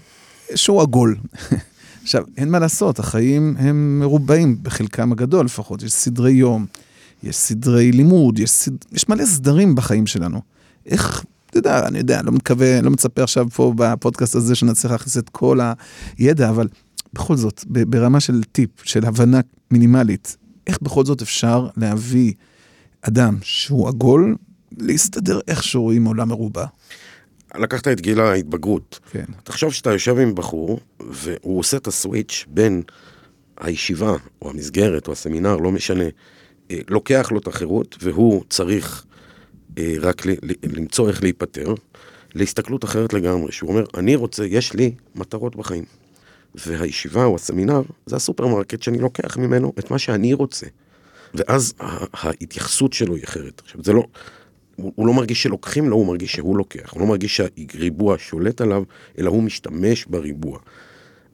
שהוא 0.55 0.81
עגול. 0.81 1.15
עכשיו, 2.03 2.23
אין 2.37 2.49
מה 2.49 2.59
לעשות, 2.59 2.99
החיים 2.99 3.55
הם 3.57 3.99
מרובעים, 3.99 4.57
בחלקם 4.61 5.11
הגדול 5.11 5.45
לפחות. 5.45 5.83
יש 5.83 5.91
סדרי 5.93 6.31
יום, 6.31 6.65
יש 7.23 7.35
סדרי 7.35 7.91
לימוד, 7.91 8.39
יש, 8.39 8.49
סד... 8.49 8.71
יש 8.93 9.09
מלא 9.09 9.25
סדרים 9.25 9.75
בחיים 9.75 10.07
שלנו. 10.07 10.41
איך, 10.87 11.25
אתה 11.49 11.57
יודע, 11.57 11.87
אני 11.87 11.97
יודע, 11.97 12.21
לא 12.21 12.31
מקווה, 12.31 12.81
לא 12.81 12.89
מצפה 12.89 13.23
עכשיו 13.23 13.49
פה 13.49 13.73
בפודקאסט 13.75 14.35
הזה 14.35 14.55
שנצליח 14.55 14.91
להכניס 14.91 15.17
את 15.17 15.29
כל 15.29 15.59
הידע, 16.17 16.49
אבל 16.49 16.67
בכל 17.13 17.35
זאת, 17.35 17.63
ברמה 17.67 18.19
של 18.19 18.43
טיפ, 18.43 18.69
של 18.83 19.05
הבנה 19.05 19.39
מינימלית, 19.71 20.37
איך 20.67 20.81
בכל 20.81 21.05
זאת 21.05 21.21
אפשר 21.21 21.67
להביא 21.77 22.33
אדם 23.01 23.37
שהוא 23.41 23.87
עגול, 23.87 24.35
להסתדר 24.77 25.39
איכשהו 25.47 25.91
עם 25.91 26.05
עולם 26.05 26.29
מרובע. 26.29 26.65
לקחת 27.55 27.87
את 27.87 28.01
גיל 28.01 28.19
ההתבגרות. 28.19 28.99
כן. 29.11 29.25
תחשוב 29.43 29.73
שאתה 29.73 29.91
יושב 29.91 30.17
עם 30.17 30.35
בחור, 30.35 30.79
והוא 30.99 31.59
עושה 31.59 31.77
את 31.77 31.87
הסוויץ' 31.87 32.45
בין 32.47 32.81
הישיבה, 33.59 34.15
או 34.41 34.49
המסגרת, 34.49 35.07
או 35.07 35.13
הסמינר, 35.13 35.57
לא 35.57 35.71
משנה, 35.71 36.03
אה, 36.71 36.79
לוקח 36.89 37.31
לו 37.31 37.39
את 37.39 37.47
החירות, 37.47 37.97
והוא 38.01 38.43
צריך 38.49 39.05
רק 40.01 40.25
ל- 40.25 40.31
ל- 40.31 40.77
למצוא 40.77 41.09
איך 41.09 41.23
להיפטר, 41.23 41.73
להסתכלות 42.35 42.83
אחרת 42.83 43.13
לגמרי, 43.13 43.51
שהוא 43.51 43.69
אומר, 43.69 43.83
אני 43.97 44.15
רוצה, 44.15 44.45
יש 44.45 44.73
לי 44.73 44.91
מטרות 45.15 45.55
בחיים. 45.55 45.83
והישיבה 46.55 47.25
או 47.25 47.35
הסמינר, 47.35 47.81
זה 48.05 48.15
הסופרמרקט 48.15 48.81
שאני 48.81 48.99
לוקח 48.99 49.37
ממנו 49.37 49.73
את 49.79 49.91
מה 49.91 49.99
שאני 49.99 50.33
רוצה. 50.33 50.65
ואז 51.33 51.73
ההתייחסות 52.13 52.93
שלו 52.93 53.15
היא 53.15 53.23
אחרת. 53.23 53.61
עכשיו, 53.65 53.81
זה 53.83 53.93
לא... 53.93 54.03
הוא, 54.75 54.93
הוא 54.95 55.07
לא 55.07 55.13
מרגיש 55.13 55.43
שלוקחים 55.43 55.89
לו, 55.89 55.95
הוא 55.95 56.07
מרגיש 56.07 56.33
שהוא 56.33 56.57
לוקח. 56.57 56.93
הוא 56.93 57.01
לא 57.01 57.07
מרגיש 57.07 57.37
שהריבוע 57.37 58.15
שולט 58.19 58.61
עליו, 58.61 58.83
אלא 59.19 59.29
הוא 59.29 59.43
משתמש 59.43 60.05
בריבוע. 60.05 60.59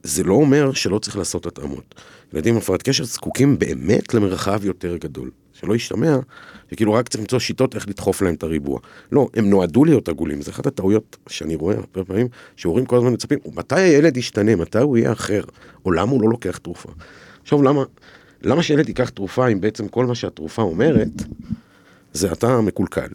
זה 0.04 0.24
לא 0.24 0.34
אומר 0.34 0.74
שלא 0.74 1.00
צריך 1.00 1.18
לעשות 1.18 1.46
התאמות. 1.46 1.96
ילדים 2.34 2.54
עם 2.54 2.62
הפרעת 2.62 2.82
קשב 2.82 3.04
זקוקים 3.04 3.60
באמת 3.60 4.14
למרחב 4.14 4.66
יותר 4.66 4.98
גדול. 4.98 5.32
שלא 5.54 5.76
ישתמע 5.76 6.18
שכאילו 6.72 6.94
רק 6.94 7.10
צריך 7.10 7.22
למצוא 7.22 7.40
שיטות 7.40 7.76
איך 7.76 7.88
לדחוף 7.88 8.22
להם 8.22 8.34
את 8.34 8.44
הריבוע. 8.44 8.80
לא, 9.12 9.28
הם 9.34 9.50
נועדו 9.50 9.86
להיות 9.86 10.10
עגולים. 10.10 10.42
זה 10.42 10.52
אחת 10.52 10.68
הטעויות 10.68 11.18
שאני 11.30 11.56
רואה 11.56 11.76
הרבה 11.76 12.04
פעמים, 12.08 12.28
שהורים 12.56 12.86
כל 12.86 12.98
הזמן 12.98 13.14
מצפים, 13.14 13.40
מתי 13.56 13.80
הילד 13.80 14.18
ישתנה, 14.18 14.56
מתי 14.56 14.80
הוא 14.80 14.98
יהיה 14.98 15.12
אחר, 15.12 15.44
או 15.86 15.92
למה 15.92 16.12
הוא 16.12 16.22
לא 16.22 16.30
לוקח 16.30 16.58
תרופה. 16.58 16.90
עכשיו, 17.42 17.62
למה, 17.64 17.84
למה 18.42 18.64
שילד 18.64 18.88
ייקח 18.88 19.10
תרופה 19.10 19.48
אם 19.48 19.62
בעצם 19.62 19.88
כל 19.88 20.06
מה 20.06 20.16
שהתרופה 20.16 20.62
אומרת, 20.62 21.10
זה 22.14 22.32
אתה 22.32 22.62
מקולקל. 22.62 23.08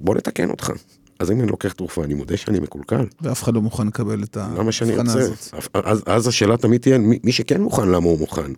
בוא 0.00 0.14
נתקן 0.14 0.50
אותך. 0.50 0.72
אז 1.18 1.30
אם 1.30 1.40
אני 1.40 1.50
לוקח 1.50 1.72
תרופה, 1.72 2.04
אני 2.04 2.14
מודה 2.14 2.36
שאני 2.36 2.60
מקולקל. 2.60 3.06
ואף 3.20 3.42
אחד 3.42 3.54
לא 3.54 3.60
מוכן 3.60 3.86
לקבל 3.86 4.22
את 4.22 4.36
למה 4.36 4.72
שאני 4.72 4.92
ההבחנה 4.92 5.12
רוצה? 5.12 5.24
הזאת. 5.24 5.66
אז, 5.74 6.02
אז 6.06 6.26
השאלה 6.26 6.56
תמיד 6.56 6.80
תהיה, 6.80 6.98
מי, 6.98 7.18
מי 7.24 7.32
שכן 7.32 7.60
מוכן, 7.60 7.88
למה 7.88 8.06
הוא 8.06 8.18
מוכן? 8.18 8.52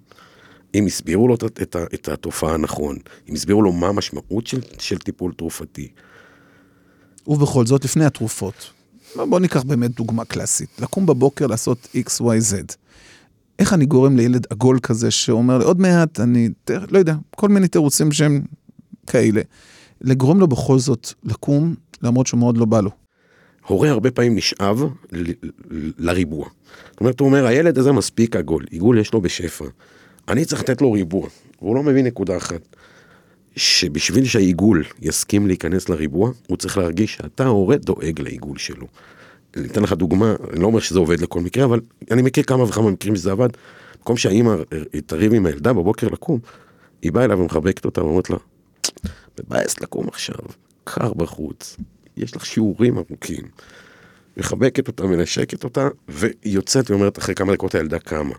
אם 0.74 0.86
הסבירו 0.86 1.28
לו 1.28 1.34
את, 1.34 1.76
את, 1.94 2.08
התופעה 2.08 2.54
הנכון, 2.54 2.96
אם 3.28 3.34
הסבירו 3.34 3.62
לו 3.62 3.72
מה 3.72 3.88
המשמעות 3.88 4.46
של, 4.46 4.60
של 4.78 4.98
טיפול 4.98 5.32
תרופתי. 5.32 5.88
ובכל 7.26 7.66
זאת, 7.66 7.84
לפני 7.84 8.04
התרופות, 8.04 8.70
בוא 9.16 9.40
ניקח 9.40 9.62
באמת 9.62 9.90
דוגמה 9.90 10.24
קלאסית. 10.24 10.68
לקום 10.80 11.06
בבוקר 11.06 11.46
לעשות 11.46 11.88
x, 11.94 12.20
y, 12.20 12.52
z. 12.52 12.74
איך 13.58 13.72
אני 13.72 13.86
גורם 13.86 14.16
לילד 14.16 14.46
עגול 14.50 14.78
כזה 14.82 15.10
שאומר 15.10 15.58
לי, 15.58 15.64
עוד 15.64 15.80
מעט, 15.80 16.20
אני, 16.20 16.48
לא 16.90 16.98
יודע, 16.98 17.14
כל 17.30 17.48
מיני 17.48 17.68
תירוצים 17.68 18.12
שהם 18.12 18.42
כאלה. 19.06 19.42
לגרום 20.00 20.40
לו 20.40 20.46
בכל 20.48 20.78
זאת 20.78 21.12
לקום, 21.24 21.74
למרות 22.02 22.26
שהוא 22.26 22.40
מאוד 22.40 22.56
לא 22.56 22.64
בא 22.64 22.80
לו. 22.80 22.90
הורה 23.66 23.90
הרבה 23.90 24.10
פעמים 24.10 24.36
נשאב 24.36 24.82
ל, 25.12 25.30
ל, 25.70 25.90
לריבוע. 25.98 26.48
זאת 26.90 27.00
אומרת, 27.00 27.20
הוא 27.20 27.28
אומר, 27.28 27.46
הילד 27.46 27.78
הזה 27.78 27.92
מספיק 27.92 28.36
עגול, 28.36 28.66
עיגול 28.70 28.98
יש 28.98 29.12
לו 29.12 29.20
בשפע. 29.20 29.64
אני 30.28 30.44
צריך 30.44 30.60
לתת 30.60 30.80
לו 30.80 30.92
ריבוע. 30.92 31.28
והוא 31.62 31.76
לא 31.76 31.82
מבין 31.82 32.06
נקודה 32.06 32.36
אחת. 32.36 32.76
שבשביל 33.56 34.24
שהעיגול 34.24 34.84
יסכים 35.02 35.46
להיכנס 35.46 35.88
לריבוע, 35.88 36.32
הוא 36.46 36.56
צריך 36.56 36.78
להרגיש 36.78 37.14
שאתה 37.14 37.44
ההורה 37.44 37.76
דואג 37.76 38.20
לעיגול 38.20 38.58
שלו. 38.58 38.86
אני 39.56 39.68
אתן 39.68 39.82
לך 39.82 39.92
דוגמה, 39.92 40.34
אני 40.52 40.60
לא 40.60 40.66
אומר 40.66 40.80
שזה 40.80 40.98
עובד 40.98 41.20
לכל 41.20 41.40
מקרה, 41.40 41.64
אבל 41.64 41.80
אני 42.10 42.22
מכיר 42.22 42.44
כמה 42.44 42.62
וכמה 42.62 42.90
מקרים 42.90 43.16
שזה 43.16 43.32
עבד. 43.32 43.48
במקום 43.98 44.16
שהאימא 44.16 44.54
תריב 45.06 45.34
עם 45.34 45.46
הילדה 45.46 45.72
בבוקר 45.72 46.08
לקום, 46.08 46.38
היא 47.02 47.12
באה 47.12 47.24
אליו 47.24 47.38
ומחבקת 47.38 47.84
אותה 47.84 48.04
ואומרת 48.04 48.30
לה, 48.30 48.36
מבאס 49.40 49.80
לקום 49.80 50.08
עכשיו, 50.08 50.44
קר 50.84 51.12
בחוץ, 51.14 51.76
יש 52.16 52.36
לך 52.36 52.46
שיעורים 52.46 52.98
ארוכים. 52.98 53.44
מחבקת 54.36 54.88
אותה, 54.88 55.06
מנשקת 55.06 55.64
אותה, 55.64 55.88
והיא 56.08 56.34
יוצאת 56.44 56.90
ואומרת 56.90 57.18
אחרי 57.18 57.34
כמה 57.34 57.52
דקות 57.52 57.74
הילדה 57.74 57.98
קמה. 57.98 58.34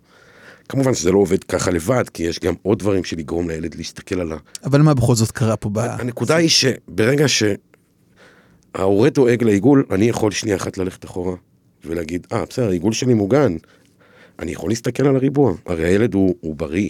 כמובן 0.70 0.94
שזה 0.94 1.12
לא 1.12 1.18
עובד 1.18 1.44
ככה 1.44 1.72
לבד, 1.72 2.04
כי 2.14 2.24
יש 2.24 2.40
גם 2.40 2.54
עוד 2.62 2.80
דברים 2.80 3.04
של 3.04 3.18
לגרום 3.18 3.50
לילד 3.50 3.76
להסתכל 3.76 4.20
על 4.20 4.32
ה... 4.32 4.38
אבל 4.64 4.82
מה 4.82 4.94
בכל 4.94 5.16
זאת 5.16 5.32
קרה 5.32 5.56
פה 5.56 5.70
ב... 5.70 5.78
הנקודה 5.80 6.36
היא 6.36 6.50
שברגע 6.50 7.26
שההורה 7.28 9.10
דואג 9.10 9.44
לעיגול, 9.44 9.86
אני 9.92 10.06
יכול 10.06 10.32
שנייה 10.32 10.56
אחת 10.56 10.78
ללכת 10.78 11.06
אחורה 11.06 11.36
ולהגיד, 11.86 12.28
אה, 12.32 12.46
בסדר, 12.50 12.68
העיגול 12.68 12.94
שלי 12.94 13.14
מוגן. 13.14 13.56
אני 14.40 14.52
יכול 14.52 14.70
להסתכל 14.70 15.08
על 15.08 15.16
הריבוע, 15.16 15.54
הרי 15.66 15.86
הילד 15.86 16.14
הוא, 16.14 16.36
הוא 16.42 16.56
בריא. 16.56 16.90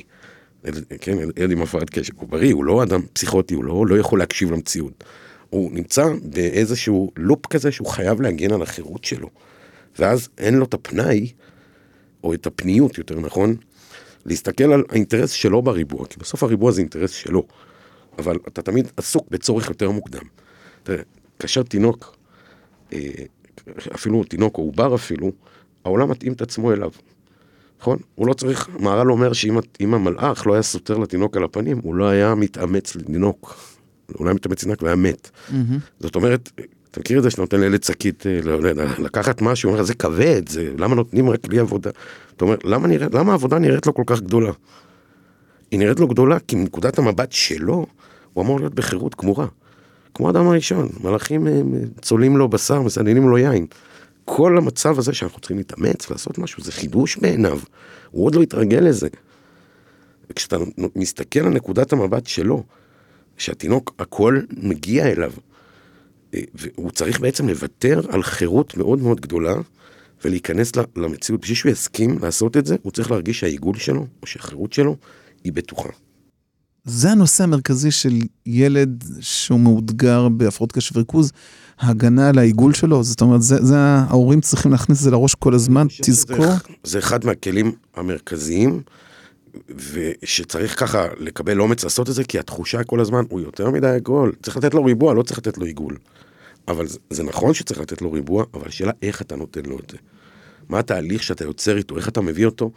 ילד, 0.65 0.83
כן, 1.01 1.17
ילד 1.37 1.51
עם 1.51 1.61
הפרעת 1.61 1.89
קשב, 1.89 2.13
הוא 2.15 2.29
בריא, 2.29 2.53
הוא 2.53 2.63
לא 2.63 2.83
אדם 2.83 3.01
פסיכוטי, 3.13 3.53
הוא 3.53 3.63
לא, 3.63 3.87
לא 3.87 3.99
יכול 3.99 4.19
להקשיב 4.19 4.51
למציאות. 4.51 5.03
הוא 5.49 5.71
נמצא 5.71 6.05
באיזשהו 6.23 7.11
לופ 7.17 7.47
כזה 7.47 7.71
שהוא 7.71 7.87
חייב 7.87 8.21
להגן 8.21 8.53
על 8.53 8.61
החירות 8.61 9.03
שלו. 9.03 9.29
ואז 9.99 10.29
אין 10.37 10.53
לו 10.53 10.65
את 10.65 10.73
הפנאי, 10.73 11.31
או 12.23 12.33
את 12.33 12.47
הפניות, 12.47 12.97
יותר 12.97 13.19
נכון, 13.19 13.55
להסתכל 14.25 14.73
על 14.73 14.83
האינטרס 14.89 15.31
שלו 15.31 15.61
בריבוע, 15.61 16.05
כי 16.07 16.19
בסוף 16.19 16.43
הריבוע 16.43 16.71
זה 16.71 16.81
אינטרס 16.81 17.11
שלו. 17.11 17.43
אבל 18.17 18.37
אתה 18.47 18.61
תמיד 18.61 18.91
עסוק 18.97 19.27
בצורך 19.31 19.69
יותר 19.69 19.91
מוקדם. 19.91 20.23
תראה, 20.83 21.03
כאשר 21.39 21.63
תינוק, 21.63 22.15
אה, 22.93 23.09
אפילו 23.95 24.23
תינוק 24.23 24.57
או 24.57 24.63
עובר 24.63 24.95
אפילו, 24.95 25.31
העולם 25.85 26.11
מתאים 26.11 26.33
את 26.33 26.41
עצמו 26.41 26.71
אליו. 26.71 26.91
נכון? 27.79 27.97
הוא 28.15 28.27
לא 28.27 28.33
צריך, 28.33 28.69
מהר"ל 28.79 29.11
אומר 29.11 29.33
שאם 29.33 29.57
אם 29.81 29.93
המלאך 29.93 30.47
לא 30.47 30.53
היה 30.53 30.61
סותר 30.61 30.97
לתינוק 30.97 31.37
על 31.37 31.43
הפנים, 31.43 31.79
הוא 31.83 31.95
לא 31.95 32.07
היה 32.09 32.35
מתאמץ 32.35 32.95
לתינוק. 32.95 33.55
הוא 34.13 34.25
לא 34.25 34.29
היה 34.29 34.35
מתאמץ 34.35 34.57
לתינוק 34.63 34.81
והיה 34.81 34.95
מת. 34.95 35.29
זאת 35.99 36.15
אומרת, 36.15 36.51
אתה 36.93 36.99
מכיר 36.99 37.17
את 37.17 37.23
זה 37.23 37.29
שאתה 37.29 37.41
נותן 37.41 37.59
לילד 37.59 37.83
שקית, 37.83 38.27
אה, 38.27 38.39
לא 38.43 38.51
יודע, 38.51 38.85
לקחת 38.99 39.41
משהו, 39.41 39.71
אומר, 39.71 39.83
זה 39.83 39.93
כבד, 39.93 40.49
זה, 40.49 40.73
למה 40.77 40.95
נותנים 40.95 41.29
רק 41.29 41.47
לי 41.47 41.59
עבודה? 41.59 41.89
אתה 42.35 42.45
אומר, 42.45 42.55
למה, 42.63 42.87
נראה, 42.87 43.07
למה 43.13 43.31
העבודה 43.31 43.59
נראית 43.59 43.87
לו 43.87 43.93
כל 43.93 44.03
כך 44.05 44.21
גדולה? 44.21 44.51
היא 45.71 45.79
נראית 45.79 45.99
לו 45.99 46.07
גדולה 46.07 46.39
כי 46.39 46.55
מנקודת 46.55 46.99
המבט 46.99 47.31
שלו, 47.31 47.85
הוא 48.33 48.43
אמור 48.43 48.59
להיות 48.59 48.73
בחירות 48.73 49.15
גמורה. 49.21 49.47
כמו 50.13 50.27
האדם 50.27 50.47
הראשון, 50.47 50.89
מלאכים 51.03 51.47
אה, 51.47 51.61
צולעים 52.01 52.37
לו 52.37 52.49
בשר, 52.49 52.81
מסננים 52.81 53.29
לו 53.29 53.37
יין. 53.37 53.65
כל 54.25 54.57
המצב 54.57 54.99
הזה 54.99 55.13
שאנחנו 55.13 55.39
צריכים 55.39 55.57
להתאמץ 55.57 56.09
ולעשות 56.09 56.37
משהו, 56.37 56.63
זה 56.63 56.71
חידוש 56.71 57.17
בעיניו. 57.17 57.59
הוא 58.11 58.25
עוד 58.25 58.35
לא 58.35 58.41
התרגל 58.41 58.79
לזה. 58.79 59.07
וכשאתה 60.29 60.57
מסתכל 60.95 61.39
על 61.39 61.49
נקודת 61.49 61.93
המבט 61.93 62.27
שלו, 62.27 62.63
שהתינוק, 63.37 63.93
הכל 63.99 64.39
מגיע 64.57 65.11
אליו, 65.11 65.31
והוא 66.53 66.91
צריך 66.91 67.19
בעצם 67.19 67.49
לוותר 67.49 68.01
על 68.09 68.23
חירות 68.23 68.77
מאוד 68.77 68.99
מאוד 68.99 69.21
גדולה 69.21 69.53
ולהיכנס 70.25 70.71
למציאות. 70.95 71.41
בשביל 71.41 71.55
שהוא 71.55 71.71
יסכים 71.71 72.17
לעשות 72.21 72.57
את 72.57 72.65
זה, 72.65 72.75
הוא 72.81 72.91
צריך 72.91 73.11
להרגיש 73.11 73.39
שהעיגול 73.39 73.77
שלו, 73.77 74.07
או 74.21 74.27
שהחירות 74.27 74.73
שלו, 74.73 74.95
היא 75.43 75.53
בטוחה. 75.53 75.89
זה 76.85 77.11
הנושא 77.11 77.43
המרכזי 77.43 77.91
של 77.91 78.13
ילד 78.45 79.03
שהוא 79.19 79.59
מאותגר 79.59 80.29
בהפרעות 80.29 80.71
קשב 80.71 80.97
וריכוז, 80.97 81.31
ההגנה 81.79 82.29
על 82.29 82.37
העיגול 82.37 82.73
שלו, 82.73 83.03
זאת 83.03 83.21
אומרת, 83.21 83.41
זה, 83.41 83.65
זה 83.65 83.77
ההורים 83.77 84.41
צריכים 84.41 84.71
להכניס 84.71 84.97
את 84.97 85.03
זה 85.03 85.11
לראש 85.11 85.35
כל 85.35 85.53
הזמן, 85.53 85.87
תזכור. 86.01 86.45
זה, 86.45 86.53
זה 86.83 86.99
אחד 86.99 87.25
מהכלים 87.25 87.71
המרכזיים, 87.95 88.81
ושצריך 89.93 90.79
ככה 90.79 91.07
לקבל 91.19 91.61
אומץ 91.61 91.83
לעשות 91.83 92.09
את 92.09 92.13
זה, 92.13 92.23
כי 92.23 92.39
התחושה 92.39 92.83
כל 92.83 92.99
הזמן, 92.99 93.23
הוא 93.29 93.41
יותר 93.41 93.69
מדי 93.69 93.87
עגול, 93.87 94.31
צריך 94.43 94.57
לתת 94.57 94.73
לו 94.73 94.85
ריבוע, 94.85 95.13
לא 95.13 95.23
צריך 95.23 95.39
לתת 95.39 95.57
לו 95.57 95.65
עיגול. 95.65 95.97
אבל 96.67 96.87
זה, 96.87 96.99
זה 97.09 97.23
נכון 97.23 97.53
שצריך 97.53 97.79
לתת 97.79 98.01
לו 98.01 98.11
ריבוע, 98.11 98.45
אבל 98.53 98.67
השאלה 98.67 98.91
איך 99.01 99.21
אתה 99.21 99.35
נותן 99.35 99.61
לו 99.65 99.79
את 99.79 99.89
זה. 99.91 99.97
מה 100.69 100.79
התהליך 100.79 101.23
שאתה 101.23 101.43
יוצר 101.43 101.77
איתו, 101.77 101.97
איך 101.97 102.09
אתה 102.09 102.21
מביא 102.21 102.45
אותו, 102.45 102.71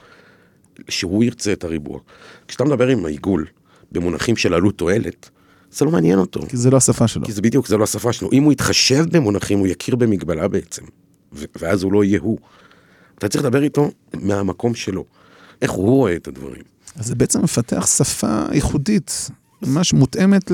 שהוא 0.89 1.25
ירצה 1.25 1.53
את 1.53 1.65
הריבוע. 1.65 2.01
כשאתה 2.49 2.65
מדבר 2.65 2.89
עם 2.89 3.05
העיגול 3.05 3.47
במונחים 3.93 4.37
של 4.37 4.55
עלות 4.55 4.79
תועלת, 4.79 5.31
זה 5.71 5.85
לא 5.85 5.91
מעניין 5.91 6.19
אותו. 6.19 6.41
כי 6.49 6.57
זה 6.57 6.71
לא 6.71 6.77
השפה 6.77 7.09
שלו. 7.09 7.25
כי 7.25 7.33
זה 7.33 7.43
בדיוק, 7.43 7.67
זה 7.67 7.77
לא 7.77 7.85
השפה 7.85 8.13
שלו. 8.13 8.29
אם 8.33 8.43
הוא 8.43 8.53
יתחשב 8.53 9.05
במונחים, 9.11 9.59
הוא 9.59 9.67
יכיר 9.67 9.97
במגבלה 9.97 10.49
בעצם. 10.49 10.83
ואז 11.33 11.83
הוא 11.83 11.93
לא 11.93 12.05
יהיה 12.05 12.21
הוא. 12.21 12.39
אתה 13.19 13.29
צריך 13.29 13.45
לדבר 13.45 13.63
איתו 13.63 13.91
מהמקום 14.15 14.75
שלו. 14.75 15.05
איך 15.63 15.71
הוא 15.71 15.85
רואה 15.85 16.17
את 16.17 16.29
הדברים. 16.29 16.63
אז 16.97 17.07
זה 17.07 17.15
בעצם 17.15 17.43
מפתח 17.43 17.87
שפה 17.87 18.45
ייחודית, 18.53 19.31
ממש 19.63 19.93
מותאמת. 19.93 20.51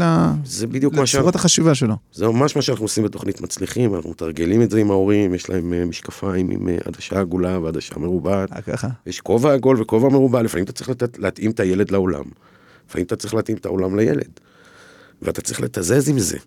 לצורת 1.21 1.35
החשיבה 1.35 1.75
שלו. 1.75 1.95
זה 2.13 2.27
ממש 2.27 2.57
מה 2.57 2.63
שאנחנו 2.63 2.85
עושים 2.85 3.05
בתוכנית 3.05 3.41
מצליחים, 3.41 3.95
אנחנו 3.95 4.11
מתרגלים 4.11 4.63
את 4.63 4.71
זה 4.71 4.81
עם 4.81 4.91
ההורים, 4.91 5.35
יש 5.35 5.51
להם 5.51 5.73
אה, 5.73 5.85
משקפיים 5.85 6.51
עם 6.51 6.69
אה, 6.69 6.77
עדשה 6.85 7.21
עגולה 7.21 7.59
ועדשה 7.59 7.99
מרובעת. 7.99 8.53
אה, 8.53 8.63
ככה. 8.63 8.89
יש 9.07 9.21
כובע 9.21 9.53
עגול 9.53 9.81
וכובע 9.81 10.09
מרובע, 10.09 10.43
לפעמים 10.43 10.65
אתה 10.65 10.73
צריך 10.73 10.91
לתת, 10.91 11.19
להתאים 11.19 11.51
את 11.51 11.61
הילד 11.61 11.91
לעולם. 11.91 12.25
לפעמים 12.89 13.07
אתה 13.07 13.17
צריך 13.17 13.35
להתאים 13.35 13.57
את 13.57 13.67
העולם 13.67 13.97
לילד. 13.97 14.31
ואתה 15.23 15.41
צריך 15.41 15.61
לתזז 15.61 16.09
עם 16.09 16.19
זה. 16.19 16.39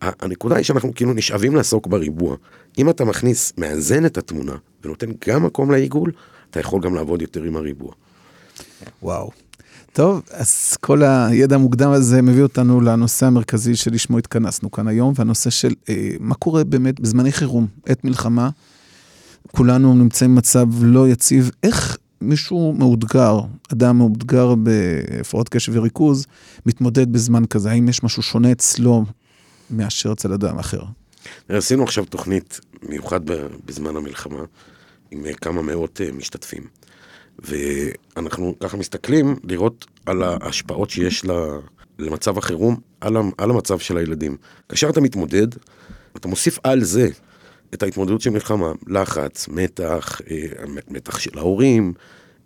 הנקודה 0.00 0.56
היא 0.56 0.64
שאנחנו 0.64 0.94
כאילו 0.94 1.12
נשאבים 1.12 1.56
לעסוק 1.56 1.86
בריבוע. 1.86 2.36
אם 2.78 2.90
אתה 2.90 3.04
מכניס, 3.04 3.52
מאזן 3.58 4.06
את 4.06 4.18
התמונה, 4.18 4.56
ונותן 4.84 5.10
גם 5.28 5.44
מקום 5.44 5.70
לעיגול, 5.70 6.12
אתה 6.50 6.60
יכול 6.60 6.80
גם 6.80 6.94
לעבוד 6.94 7.22
יותר 7.22 7.42
עם 7.42 7.56
הריבוע. 7.56 7.92
וואו. 9.02 9.30
טוב, 9.92 10.22
אז 10.30 10.76
כל 10.80 11.02
הידע 11.02 11.54
המוקדם 11.54 11.90
הזה 11.90 12.22
מביא 12.22 12.42
אותנו 12.42 12.80
לנושא 12.80 13.26
המרכזי 13.26 13.76
שלשמו 13.76 14.18
התכנסנו 14.18 14.70
כאן 14.70 14.88
היום, 14.88 15.12
והנושא 15.16 15.50
של 15.50 15.74
אה, 15.88 16.10
מה 16.20 16.34
קורה 16.34 16.64
באמת 16.64 17.00
בזמני 17.00 17.32
חירום, 17.32 17.66
עת 17.86 18.04
מלחמה. 18.04 18.50
כולנו 19.56 19.94
נמצאים 19.94 20.34
במצב 20.34 20.66
לא 20.82 21.08
יציב. 21.08 21.50
איך 21.62 21.96
מישהו 22.20 22.74
מאותגר, 22.78 23.40
אדם 23.72 23.98
מאותגר 23.98 24.54
בהפרעות 24.54 25.48
קשב 25.48 25.72
וריכוז, 25.76 26.26
מתמודד 26.66 27.12
בזמן 27.12 27.46
כזה? 27.46 27.70
האם 27.70 27.88
יש 27.88 28.02
משהו 28.02 28.22
שונה 28.22 28.52
אצלו 28.52 29.04
מאשר 29.70 30.12
אצל 30.12 30.32
אדם 30.32 30.58
אחר? 30.58 30.82
עשינו 31.48 31.82
עכשיו 31.82 32.04
תוכנית 32.04 32.60
מיוחד 32.88 33.20
בזמן 33.66 33.96
המלחמה, 33.96 34.44
עם 35.10 35.26
אה, 35.26 35.34
כמה 35.34 35.62
מאות 35.62 36.00
אה, 36.00 36.12
משתתפים. 36.12 36.81
ואנחנו 37.44 38.54
ככה 38.60 38.76
מסתכלים 38.76 39.36
לראות 39.44 39.86
על 40.06 40.22
ההשפעות 40.22 40.90
שיש 40.90 41.24
ל- 41.24 41.58
למצב 41.98 42.38
החירום 42.38 42.76
על, 43.00 43.16
על 43.38 43.50
המצב 43.50 43.78
של 43.78 43.96
הילדים. 43.96 44.36
כאשר 44.68 44.88
אתה 44.88 45.00
מתמודד, 45.00 45.46
אתה 46.16 46.28
מוסיף 46.28 46.58
על 46.64 46.84
זה 46.84 47.08
את 47.74 47.82
ההתמודדות 47.82 48.20
של 48.20 48.30
מלחמה, 48.30 48.72
לחץ, 48.86 49.48
מתח, 49.48 50.20
אה, 50.30 50.46
מתח 50.88 51.18
של 51.18 51.38
ההורים, 51.38 51.92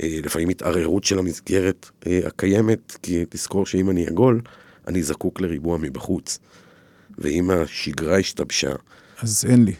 אה, 0.02 0.18
לפעמים 0.24 0.48
התערערות 0.48 1.04
של 1.04 1.18
המסגרת 1.18 1.90
אה, 2.06 2.20
הקיימת, 2.26 2.96
כי 3.02 3.24
תזכור 3.28 3.66
שאם 3.66 3.90
אני 3.90 4.06
עגול, 4.06 4.40
אני 4.88 5.02
זקוק 5.02 5.40
לריבוע 5.40 5.78
מבחוץ. 5.78 6.38
ואם 7.18 7.50
השגרה 7.50 8.18
השתבשה, 8.18 8.72
אז 9.22 9.44
אין 9.48 9.64
לי. 9.64 9.72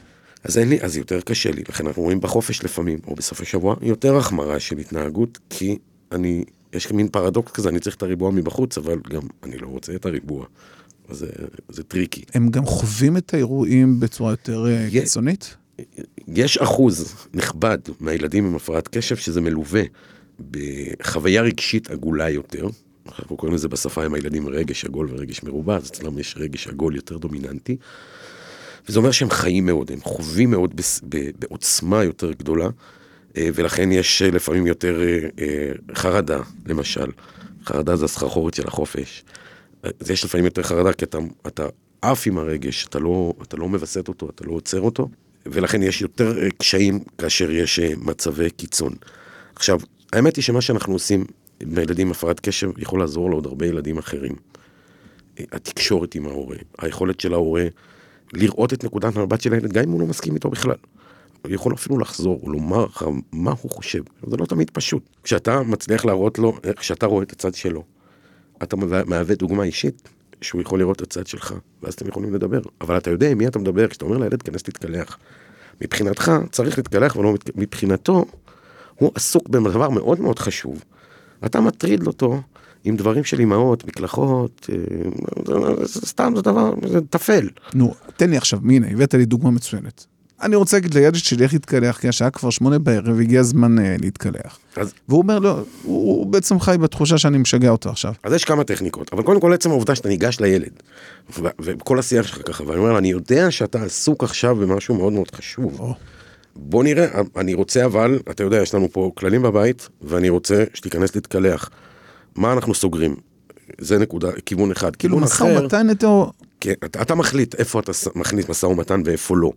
אז 0.48 0.58
אין 0.58 0.68
לי, 0.68 0.80
אז 0.82 0.96
יותר 0.96 1.20
קשה 1.20 1.50
לי. 1.50 1.62
לכן 1.68 1.86
אנחנו 1.86 2.02
רואים 2.02 2.20
בחופש 2.20 2.62
לפעמים, 2.64 2.98
או 3.06 3.14
בסופי 3.14 3.44
שבוע, 3.44 3.76
יותר 3.82 4.16
החמרה 4.16 4.60
של 4.60 4.78
התנהגות, 4.78 5.38
כי 5.50 5.78
אני, 6.12 6.44
יש 6.72 6.92
מין 6.92 7.08
פרדוקס 7.08 7.52
כזה, 7.52 7.68
אני 7.68 7.80
צריך 7.80 7.96
את 7.96 8.02
הריבוע 8.02 8.30
מבחוץ, 8.30 8.78
אבל 8.78 8.98
גם 9.10 9.22
אני 9.42 9.58
לא 9.58 9.66
רוצה 9.66 9.94
את 9.94 10.06
הריבוע. 10.06 10.46
אז 11.08 11.16
זה, 11.18 11.26
זה 11.68 11.82
tricky. 11.82 12.22
הם 12.34 12.48
גם 12.50 12.66
חווים 12.66 13.16
את 13.16 13.34
האירועים 13.34 14.00
בצורה 14.00 14.30
יותר 14.32 14.66
אה, 14.66 14.70
יש- 14.72 14.92
קיצונית? 14.92 15.56
יש 16.28 16.58
אחוז 16.58 17.14
נכבד 17.34 17.78
מהילדים 18.00 18.46
עם 18.46 18.54
הפרעת 18.56 18.88
קשב 18.88 19.16
שזה 19.16 19.40
מלווה 19.40 19.82
בחוויה 20.50 21.42
רגשית 21.42 21.90
עגולה 21.90 22.30
יותר. 22.30 22.68
אנחנו 23.08 23.36
קוראים 23.36 23.54
לזה 23.54 23.68
בשפה 23.68 24.04
עם 24.04 24.14
הילדים 24.14 24.48
רגש 24.48 24.84
עגול 24.84 25.08
ורגש 25.10 25.42
מרובע, 25.42 25.76
אז 25.76 25.86
אצלם 25.86 26.18
יש 26.18 26.34
רגש 26.38 26.68
עגול 26.68 26.96
יותר 26.96 27.18
דומיננטי. 27.18 27.76
וזה 28.88 28.98
אומר 28.98 29.10
שהם 29.10 29.30
חיים 29.30 29.66
מאוד, 29.66 29.90
הם 29.92 30.00
חווים 30.00 30.50
מאוד 30.50 30.80
בעוצמה 31.38 32.04
יותר 32.04 32.32
גדולה, 32.32 32.68
אה, 33.36 33.48
ולכן 33.54 33.92
יש 33.92 34.22
אה, 34.22 34.30
לפעמים 34.30 34.66
יותר 34.66 35.00
אה, 35.38 35.72
חרדה, 35.94 36.40
למשל. 36.66 37.10
חרדה 37.64 37.96
זה 37.96 38.04
הסחרחורת 38.04 38.54
של 38.54 38.68
החופש. 38.68 39.24
אז 40.00 40.10
יש 40.10 40.24
לפעמים 40.24 40.44
יותר 40.44 40.62
חרדה 40.62 40.92
כי 40.92 41.04
אתה, 41.04 41.18
אתה 41.46 41.66
עף 42.02 42.26
עם 42.26 42.38
הרגש, 42.38 42.86
אתה 42.86 42.98
לא, 42.98 43.32
אתה 43.42 43.56
לא 43.56 43.68
מווסת 43.68 44.08
אותו, 44.08 44.30
אתה 44.30 44.44
לא 44.44 44.52
עוצר 44.52 44.80
אותו, 44.80 45.08
ולכן 45.46 45.82
יש 45.82 46.02
יותר 46.02 46.34
קשיים 46.58 47.04
כאשר 47.18 47.50
יש 47.50 47.78
מצבי 47.78 48.50
קיצון. 48.50 48.94
עכשיו, 49.54 49.80
האמת 50.12 50.36
היא 50.36 50.42
שמה 50.42 50.60
שאנחנו 50.60 50.92
עושים 50.92 51.24
עם 51.60 51.78
הילדים 51.78 52.06
עם 52.06 52.10
הפרעת 52.10 52.40
קשב 52.40 52.70
יכול 52.78 53.00
לעזור 53.00 53.30
לעוד 53.30 53.46
הרבה 53.46 53.66
ילדים 53.66 53.98
אחרים. 53.98 54.36
התקשורת 55.38 56.14
עם 56.14 56.26
ההורה, 56.26 56.56
היכולת 56.78 57.20
של 57.20 57.32
ההורה 57.32 57.66
לראות 58.32 58.72
את 58.72 58.84
נקודת 58.84 59.16
המבט 59.16 59.40
של 59.40 59.52
הילד, 59.52 59.72
גם 59.72 59.84
אם 59.84 59.90
הוא 59.90 60.00
לא 60.00 60.06
מסכים 60.06 60.34
איתו 60.34 60.50
בכלל. 60.50 60.76
הוא 61.44 61.52
יכול 61.54 61.74
אפילו 61.74 61.98
לחזור 61.98 62.44
ולומר 62.44 62.84
לך 62.84 63.04
מה 63.32 63.52
הוא 63.62 63.70
חושב, 63.70 64.02
זה 64.26 64.36
לא 64.36 64.46
תמיד 64.46 64.70
פשוט. 64.70 65.02
כשאתה 65.22 65.62
מצליח 65.62 66.04
להראות 66.04 66.38
לו, 66.38 66.58
איך 66.64 66.84
שאתה 66.84 67.06
רואה 67.06 67.22
את 67.22 67.32
הצד 67.32 67.54
שלו, 67.54 67.84
אתה 68.62 68.76
מהווה- 69.06 69.34
דוגמה 69.34 69.62
אישית 69.62 70.08
שהוא 70.40 70.60
יכול 70.60 70.78
לראות 70.78 70.96
את 70.96 71.02
הצד 71.02 71.26
שלך, 71.26 71.54
ואז 71.82 71.94
אתם 71.94 72.08
יכולים 72.08 72.34
לדבר. 72.34 72.60
אבל 72.80 72.96
אתה 72.96 73.10
יודע 73.10 73.30
עם 73.30 73.38
מי 73.38 73.46
אתה 73.46 73.58
מדבר, 73.58 73.88
כשאתה 73.88 74.04
אומר 74.04 74.18
לילד, 74.18 74.42
כנס 74.42 74.66
להתקלח. 74.68 75.18
מבחינתך 75.80 76.32
צריך 76.50 76.78
להתקלח, 76.78 77.16
ולא 77.16 77.34
מבחינתו, 77.54 78.24
הוא 78.94 79.10
עסוק 79.14 79.48
בדבר 79.48 79.90
מאוד 79.90 80.20
מאוד 80.20 80.38
חשוב. 80.38 80.84
אתה 81.46 81.60
מטריד 81.60 82.06
אותו 82.06 82.40
עם 82.86 82.96
דברים 82.96 83.24
של 83.24 83.40
אמהות, 83.40 83.84
מקלחות, 83.86 84.70
אה, 84.72 85.84
סתם 85.86 86.32
זה 86.36 86.42
דבר, 86.42 86.74
זה 86.86 87.00
טפל. 87.00 87.48
נו, 87.74 87.94
תן 88.16 88.30
לי 88.30 88.36
עכשיו, 88.36 88.58
הנה, 88.70 88.86
הבאת 88.90 89.14
לי 89.14 89.24
דוגמה 89.24 89.50
מצוינת. 89.50 90.06
אני 90.42 90.56
רוצה 90.56 90.76
להגיד 90.76 90.94
לילד 90.94 91.14
שלי 91.14 91.44
איך 91.44 91.52
להתקלח, 91.52 91.98
כי 91.98 92.08
השעה 92.08 92.30
כבר 92.30 92.50
שמונה 92.50 92.78
בערב, 92.78 93.20
הגיע 93.20 93.40
הזמן 93.40 93.78
אה, 93.78 93.96
להתקלח. 94.00 94.58
אז, 94.76 94.92
והוא 95.08 95.22
אומר, 95.22 95.38
לא, 95.38 95.50
הוא, 95.50 95.64
הוא 95.82 96.26
בעצם 96.26 96.60
חי 96.60 96.76
בתחושה 96.80 97.18
שאני 97.18 97.38
משגע 97.38 97.70
אותו 97.70 97.90
עכשיו. 97.90 98.12
אז 98.22 98.32
יש 98.32 98.44
כמה 98.44 98.64
טכניקות, 98.64 99.12
אבל 99.12 99.22
קודם 99.22 99.40
כל 99.40 99.52
עצם 99.52 99.70
העובדה 99.70 99.94
שאתה 99.94 100.08
ניגש 100.08 100.40
לילד, 100.40 100.82
וכל 101.60 101.98
השיח 101.98 102.26
שלך 102.26 102.38
ככה, 102.44 102.64
ואני 102.66 102.78
אומר, 102.78 102.98
אני 102.98 103.08
יודע 103.08 103.50
שאתה 103.50 103.82
עסוק 103.82 104.24
עכשיו 104.24 104.56
במשהו 104.56 104.94
מאוד 104.94 105.12
מאוד 105.12 105.30
חשוב. 105.30 105.80
או. 105.80 105.94
בוא 106.56 106.84
נראה, 106.84 107.06
אני 107.36 107.54
רוצה 107.54 107.84
אבל, 107.84 108.18
אתה 108.30 108.42
יודע, 108.42 108.62
יש 108.62 108.74
לנו 108.74 108.88
פה 108.92 109.10
כללים 109.14 109.42
בבית, 109.42 109.88
ואני 110.02 110.28
רוצה 110.28 110.64
שתיכנס 110.74 111.14
להתקלח. 111.14 111.70
מה 112.36 112.52
אנחנו 112.52 112.74
סוגרים? 112.74 113.16
זה 113.78 113.98
נקודה, 113.98 114.28
כיוון 114.46 114.70
אחד. 114.70 114.96
כאילו 114.96 115.18
משא 115.18 115.34
אחר, 115.34 115.62
ומתן 115.62 115.90
איתו, 115.90 116.32
כן, 116.60 116.74
אתה, 116.84 117.02
אתה 117.02 117.14
מחליט 117.14 117.54
איפה 117.54 117.80
אתה 117.80 117.92
מכניס 118.14 118.48
משא 118.48 118.66
ומתן 118.66 119.02
ואיפה 119.04 119.36
לא. 119.36 119.52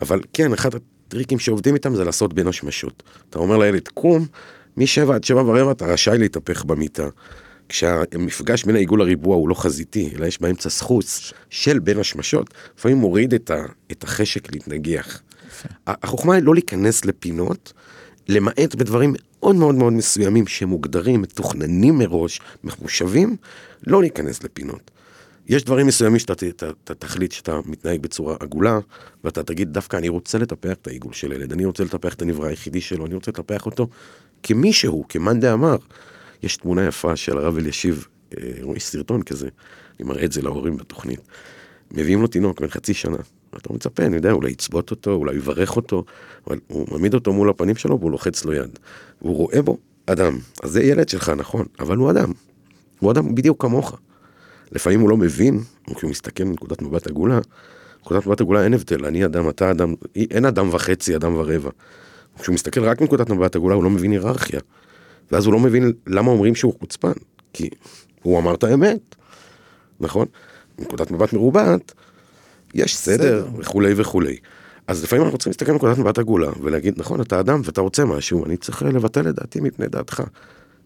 אבל 0.00 0.20
כן, 0.32 0.52
אחד 0.52 0.70
הטריקים 0.74 1.38
שעובדים 1.38 1.74
איתם 1.74 1.94
זה 1.94 2.04
לעשות 2.04 2.34
בין 2.34 2.46
השמשות. 2.46 3.02
אתה 3.30 3.38
אומר 3.38 3.56
לילד, 3.56 3.88
קום, 3.88 4.26
משבע 4.76 5.14
עד 5.14 5.24
שבע 5.24 5.42
ורבע 5.42 5.72
אתה 5.72 5.86
רשאי 5.86 6.18
להתהפך 6.18 6.64
במיטה. 6.64 7.08
כשהמפגש 7.68 8.64
בין 8.64 8.76
העיגול 8.76 9.00
לריבוע 9.00 9.36
הוא 9.36 9.48
לא 9.48 9.54
חזיתי, 9.54 10.12
אלא 10.16 10.26
יש 10.26 10.40
באמצע 10.40 10.70
סחוס 10.70 11.32
של 11.50 11.78
בין 11.78 11.98
השמשות, 11.98 12.54
לפעמים 12.78 12.96
מוריד 12.96 13.34
את, 13.34 13.50
ה, 13.50 13.64
את 13.92 14.04
החשק 14.04 14.52
להתנגח. 14.52 15.22
החוכמה 15.86 16.34
היא 16.34 16.42
לא 16.42 16.54
להיכנס 16.54 17.04
לפינות, 17.04 17.72
למעט 18.28 18.74
בדברים 18.74 19.14
מאוד 19.40 19.56
מאוד 19.56 19.74
מאוד 19.74 19.92
מסוימים 19.92 20.46
שמוגדרים, 20.46 21.22
מתוכננים 21.22 21.98
מראש, 21.98 22.40
מחושבים, 22.64 23.36
לא 23.86 24.00
להיכנס 24.00 24.42
לפינות. 24.42 24.90
יש 25.48 25.64
דברים 25.64 25.86
מסוימים 25.86 26.18
שאתה 26.18 26.34
ת- 26.34 26.62
ת- 26.64 26.90
תחליט 26.90 27.32
שאתה 27.32 27.60
מתנהג 27.66 28.00
בצורה 28.00 28.36
עגולה, 28.40 28.78
ואתה 29.24 29.42
תגיד, 29.42 29.72
דווקא 29.72 29.96
אני 29.96 30.08
רוצה 30.08 30.38
לטפח 30.38 30.72
את 30.72 30.86
העיגול 30.86 31.12
של 31.12 31.32
ילד, 31.32 31.52
אני 31.52 31.64
רוצה 31.64 31.84
לטפח 31.84 32.14
את 32.14 32.22
הנברא 32.22 32.46
היחידי 32.46 32.80
שלו, 32.80 33.06
אני 33.06 33.14
רוצה 33.14 33.30
לטפח 33.30 33.66
אותו 33.66 33.88
כמי 34.42 34.72
שהוא, 34.72 35.04
כמאן 35.08 35.40
דאמר. 35.40 35.76
יש 36.42 36.56
תמונה 36.56 36.86
יפה 36.86 37.16
של 37.16 37.38
הרב 37.38 37.56
אלישיב, 37.58 38.06
אה, 38.38 38.42
יש 38.76 38.84
סרטון 38.84 39.22
כזה, 39.22 39.48
אני 40.00 40.08
מראה 40.08 40.24
את 40.24 40.32
זה 40.32 40.42
להורים 40.42 40.76
בתוכנית. 40.76 41.20
מביאים 41.90 42.20
לו 42.20 42.26
תינוק 42.26 42.60
בן 42.60 42.68
חצי 42.68 42.94
שנה, 42.94 43.16
ואתה 43.52 43.72
מצפה, 43.72 44.02
אני 44.02 44.16
יודע, 44.16 44.32
אולי 44.32 44.50
יצבות 44.50 44.90
אותו, 44.90 45.12
אולי 45.12 45.36
יברך 45.36 45.76
אותו, 45.76 46.04
אבל 46.46 46.58
הוא 46.66 46.86
מעמיד 46.90 47.14
אותו 47.14 47.32
מול 47.32 47.50
הפנים 47.50 47.76
שלו 47.76 48.00
והוא 48.00 48.10
לוחץ 48.10 48.44
לו 48.44 48.52
יד. 48.52 48.78
והוא 49.22 49.36
רואה 49.36 49.62
בו 49.62 49.78
אדם. 50.06 50.38
אז 50.62 50.70
זה 50.70 50.82
ילד 50.82 51.08
שלך, 51.08 51.28
נכון, 51.28 51.66
אבל 51.80 51.96
הוא 51.96 52.10
אדם. 52.10 52.32
הוא 53.00 53.10
אדם 53.10 53.34
בדיוק 53.34 53.62
כמוך. 53.62 53.98
לפעמים 54.72 55.00
הוא 55.00 55.10
לא 55.10 55.16
מבין, 55.16 55.60
או 55.88 55.94
כשהוא 55.94 56.10
מסתכל 56.10 56.44
מנקודת 56.44 56.82
מבט 56.82 57.06
עגולה, 57.06 57.38
נקודת 58.00 58.26
מבט 58.26 58.40
עגולה 58.40 58.64
אין 58.64 58.74
הבדל, 58.74 59.04
אני 59.04 59.24
אדם, 59.24 59.48
אתה 59.48 59.70
אדם, 59.70 59.94
אין 60.16 60.44
אדם 60.44 60.68
וחצי, 60.72 61.16
אדם 61.16 61.34
ורבע. 61.36 61.70
כשהוא 62.38 62.54
מסתכל 62.54 62.84
רק 62.84 63.00
מנקודת 63.00 63.30
מבט 63.30 63.56
עגולה, 63.56 63.74
הוא 63.74 63.84
לא 63.84 63.90
מבין 63.90 64.10
היררכיה. 64.10 64.60
ואז 65.32 65.46
הוא 65.46 65.52
לא 65.52 65.58
מבין 65.58 65.92
למה 66.06 66.30
אומרים 66.30 66.54
שהוא 66.54 66.74
חוצפן, 66.78 67.12
כי 67.52 67.68
הוא 68.22 68.38
אמר 68.38 68.54
את 68.54 68.64
האמת, 68.64 69.14
נכון? 70.00 70.26
מנקודת 70.78 71.10
מבט 71.10 71.32
מרובעת, 71.32 71.92
יש 72.74 72.96
סדר 72.96 73.46
וכולי 73.58 73.94
וכולי. 73.96 74.36
אז 74.86 75.04
לפעמים 75.04 75.24
אנחנו 75.24 75.38
צריכים 75.38 75.50
להסתכל 75.50 75.72
מנקודת 75.72 75.98
מבט 75.98 76.18
עגולה 76.18 76.50
ולהגיד, 76.62 76.94
נכון, 76.96 77.20
אתה 77.20 77.40
אדם 77.40 77.60
ואתה 77.64 77.80
רוצה 77.80 78.04
משהו, 78.04 78.44
אני 78.46 78.56
צריך 78.56 78.82
לבטל 78.82 79.28
את 79.28 79.34
דעתי 79.34 79.60
מפני 79.60 79.88
דעתך. 79.88 80.22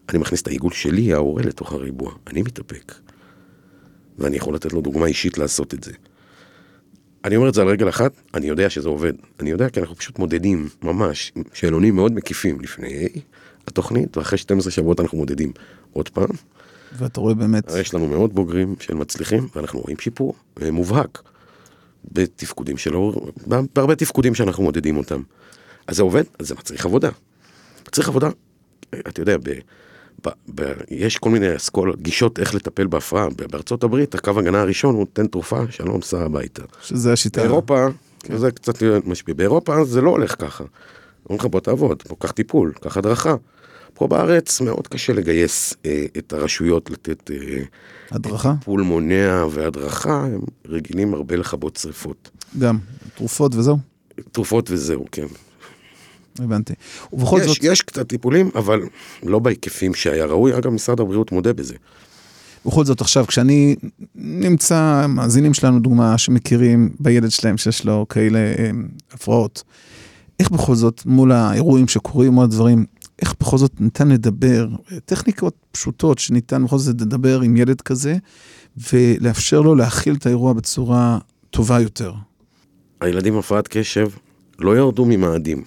אני 0.09 0.17
מכניס 0.17 0.41
את 0.41 0.47
העיגול 0.47 0.71
שלי, 0.71 1.13
ההורה, 1.13 1.43
לתוך 1.43 1.73
הריבוע, 1.73 2.11
אני 2.27 2.41
מתאפק. 2.41 2.93
ואני 4.17 4.37
יכול 4.37 4.55
לתת 4.55 4.73
לו 4.73 4.81
דוגמה 4.81 5.05
אישית 5.05 5.37
לעשות 5.37 5.73
את 5.73 5.83
זה. 5.83 5.91
אני 7.25 7.35
אומר 7.35 7.49
את 7.49 7.53
זה 7.53 7.61
על 7.61 7.67
רגל 7.67 7.89
אחת, 7.89 8.11
אני 8.33 8.47
יודע 8.47 8.69
שזה 8.69 8.89
עובד. 8.89 9.13
אני 9.39 9.49
יודע 9.49 9.69
כי 9.69 9.79
אנחנו 9.79 9.95
פשוט 9.95 10.19
מודדים 10.19 10.69
ממש 10.81 11.33
שאלונים 11.53 11.95
מאוד 11.95 12.11
מקיפים 12.11 12.61
לפני 12.61 13.07
התוכנית, 13.67 14.17
ואחרי 14.17 14.37
12 14.37 14.71
שבועות 14.71 14.99
אנחנו 14.99 15.17
מודדים 15.17 15.51
עוד 15.93 16.09
פעם. 16.09 16.29
ואתה 16.97 17.19
רואה 17.19 17.33
באמת, 17.33 17.71
יש 17.79 17.93
לנו 17.93 18.07
מאות 18.07 18.33
בוגרים 18.33 18.75
של 18.79 18.93
מצליחים, 18.93 19.47
ואנחנו 19.55 19.79
רואים 19.79 19.97
שיפור 19.99 20.33
אה, 20.61 20.71
מובהק 20.71 21.21
בתפקודים 22.11 22.77
שלו, 22.77 23.13
בהרבה 23.75 23.95
תפקודים 23.95 24.35
שאנחנו 24.35 24.63
מודדים 24.63 24.97
אותם. 24.97 25.21
אז 25.87 25.95
זה 25.95 26.03
עובד, 26.03 26.23
אז 26.39 26.47
זה 26.47 26.55
מצריך 26.55 26.85
עבודה. 26.85 27.09
מצריך 27.87 28.07
עבודה, 28.07 28.29
אה, 28.93 28.99
אתה 28.99 29.21
יודע, 29.21 29.37
ב, 29.37 29.49
ב, 30.25 30.29
ב, 30.55 30.73
יש 30.89 31.17
כל 31.17 31.29
מיני 31.29 31.55
אסכולות, 31.55 32.01
גישות 32.01 32.39
איך 32.39 32.55
לטפל 32.55 32.87
בהפרעה. 32.87 33.27
בארצות 33.51 33.83
הברית, 33.83 34.15
הקו 34.15 34.39
הגנה 34.39 34.61
הראשון 34.61 34.95
הוא 34.95 35.05
תן 35.13 35.27
תרופה, 35.27 35.61
שלום, 35.69 36.01
סע 36.01 36.25
הביתה. 36.25 36.63
שזה 36.81 37.13
השיטה. 37.13 37.41
באירופה, 37.41 37.87
זה 38.35 38.51
קצת 38.51 38.83
משפיע. 39.05 39.35
באירופה 39.35 39.83
זה 39.85 40.01
לא 40.01 40.09
הולך 40.09 40.35
ככה. 40.41 40.63
אומרים 41.25 41.39
לך 41.39 41.45
בוא 41.45 41.59
תעבוד, 41.59 42.03
בוא 42.09 42.17
קח 42.19 42.31
טיפול, 42.31 42.73
קח 42.81 42.97
הדרכה. 42.97 43.35
פה 43.93 44.07
בארץ 44.07 44.61
מאוד 44.61 44.87
קשה 44.87 45.13
לגייס 45.13 45.73
אה, 45.85 46.05
את 46.17 46.33
הרשויות 46.33 46.89
לתת 46.89 47.31
אה, 47.31 47.37
הדרכה? 48.11 48.55
טיפול 48.59 48.81
מונע 48.81 49.45
והדרכה, 49.51 50.25
הם 50.25 50.41
רגילים 50.67 51.13
הרבה 51.13 51.35
לכבות 51.35 51.75
שריפות. 51.75 52.29
גם. 52.59 52.77
תרופות 53.15 53.55
וזהו? 53.55 53.77
תרופות 54.31 54.71
וזהו, 54.71 55.05
כן. 55.11 55.25
הבנתי. 56.39 56.73
ובכל 57.13 57.39
יש, 57.41 57.47
זאת, 57.47 57.57
יש 57.61 57.81
קצת 57.81 58.07
טיפולים, 58.07 58.49
אבל 58.55 58.81
לא 59.23 59.39
בהיקפים 59.39 59.93
שהיה 59.93 60.25
ראוי. 60.25 60.57
אגב, 60.57 60.71
משרד 60.71 60.99
הבריאות 60.99 61.31
מודה 61.31 61.53
בזה. 61.53 61.75
בכל 62.65 62.85
זאת 62.85 63.01
עכשיו, 63.01 63.27
כשאני 63.27 63.75
נמצא, 64.15 65.05
מאזינים 65.09 65.53
שלנו 65.53 65.79
דוגמה 65.79 66.17
שמכירים 66.17 66.89
בילד 66.99 67.31
שלהם 67.31 67.57
שיש 67.57 67.85
לו 67.85 68.05
כאלה 68.09 68.39
אה, 68.39 68.71
הפרעות, 69.11 69.63
איך 70.39 70.49
בכל 70.51 70.75
זאת 70.75 71.01
מול 71.05 71.31
האירועים 71.31 71.87
שקורים 71.87 72.37
או 72.37 72.43
הדברים, 72.43 72.85
איך 73.21 73.35
בכל 73.39 73.57
זאת 73.57 73.81
ניתן 73.81 74.07
לדבר, 74.07 74.67
טכניקות 75.05 75.55
פשוטות 75.71 76.19
שניתן 76.19 76.65
בכל 76.65 76.77
זאת 76.77 77.01
לדבר 77.01 77.41
עם 77.41 77.57
ילד 77.57 77.81
כזה, 77.81 78.17
ולאפשר 78.93 79.61
לו 79.61 79.75
להכיל 79.75 80.15
את 80.15 80.25
האירוע 80.25 80.53
בצורה 80.53 81.17
טובה 81.49 81.79
יותר. 81.79 82.13
הילדים 83.01 83.33
עם 83.33 83.39
הפרעת 83.39 83.67
קשב 83.67 84.07
לא 84.59 84.77
ירדו 84.77 85.05
ממאדים. 85.05 85.63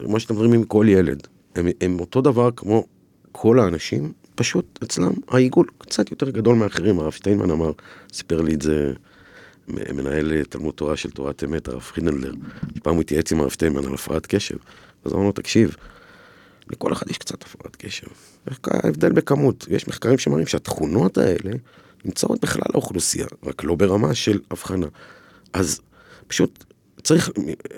מה 0.00 0.20
שאתם 0.20 0.34
מדברים 0.34 0.52
עם 0.52 0.64
כל 0.64 0.86
ילד. 0.88 1.26
הם, 1.54 1.66
הם 1.80 2.00
אותו 2.00 2.20
דבר 2.20 2.50
כמו 2.56 2.84
כל 3.32 3.58
האנשים, 3.58 4.12
פשוט 4.34 4.78
אצלם 4.82 5.12
העיגול 5.28 5.66
קצת 5.78 6.10
יותר 6.10 6.30
גדול 6.30 6.56
מאחרים. 6.56 7.00
הרב 7.00 7.12
שטיינמן 7.12 7.50
אמר, 7.50 7.72
סיפר 8.12 8.40
לי 8.40 8.54
את 8.54 8.62
זה 8.62 8.92
מנהל 9.68 10.42
תלמוד 10.48 10.74
תורה 10.74 10.96
של 10.96 11.10
תורת 11.10 11.44
אמת, 11.44 11.68
הרב 11.68 11.80
פרידנדלר. 11.80 12.32
פעם 12.82 12.94
הוא 12.94 13.00
התייעץ 13.00 13.32
עם 13.32 13.40
הרב 13.40 13.50
שטיינמן 13.50 13.84
על 13.84 13.94
הפרעת 13.94 14.26
קשב. 14.26 14.56
אז 15.04 15.12
אמרנו, 15.12 15.32
תקשיב, 15.32 15.76
לכל 16.70 16.92
אחד 16.92 17.10
יש 17.10 17.18
קצת 17.18 17.42
הפרעת 17.42 17.76
קשב. 17.76 18.06
ההבדל 18.66 19.12
בכמות. 19.12 19.66
יש 19.70 19.88
מחקרים 19.88 20.18
שמראים 20.18 20.46
שהתכונות 20.46 21.18
האלה 21.18 21.52
נמצאות 22.04 22.40
בכלל 22.40 22.62
האוכלוסייה, 22.74 23.26
רק 23.44 23.64
לא 23.64 23.74
ברמה 23.74 24.14
של 24.14 24.40
הבחנה. 24.50 24.86
אז 25.52 25.80
פשוט 26.26 26.64
צריך, 27.02 27.30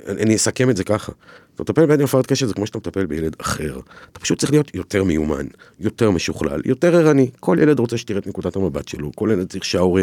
אני 0.06 0.36
אסכם 0.36 0.70
את 0.70 0.76
זה 0.76 0.84
ככה. 0.84 1.12
אתה 1.54 1.62
מטפל 1.62 1.86
בילד 1.86 2.00
עם 2.00 2.04
הפרעת 2.04 2.26
קשב 2.26 2.46
זה 2.46 2.54
כמו 2.54 2.66
שאתה 2.66 2.78
מטפל 2.78 3.06
בילד 3.06 3.36
אחר. 3.40 3.80
אתה 4.12 4.20
פשוט 4.20 4.38
צריך 4.38 4.52
להיות 4.52 4.74
יותר 4.74 5.04
מיומן, 5.04 5.46
יותר 5.80 6.10
משוכלל, 6.10 6.62
יותר 6.64 6.96
ערני. 6.96 7.30
כל 7.40 7.56
ילד 7.60 7.78
רוצה 7.78 7.98
שתראה 7.98 8.18
את 8.18 8.26
נקודת 8.26 8.56
המבט 8.56 8.88
שלו, 8.88 9.12
כל 9.14 9.28
ילד 9.32 9.48
צריך 9.48 9.64
שההורה 9.64 10.02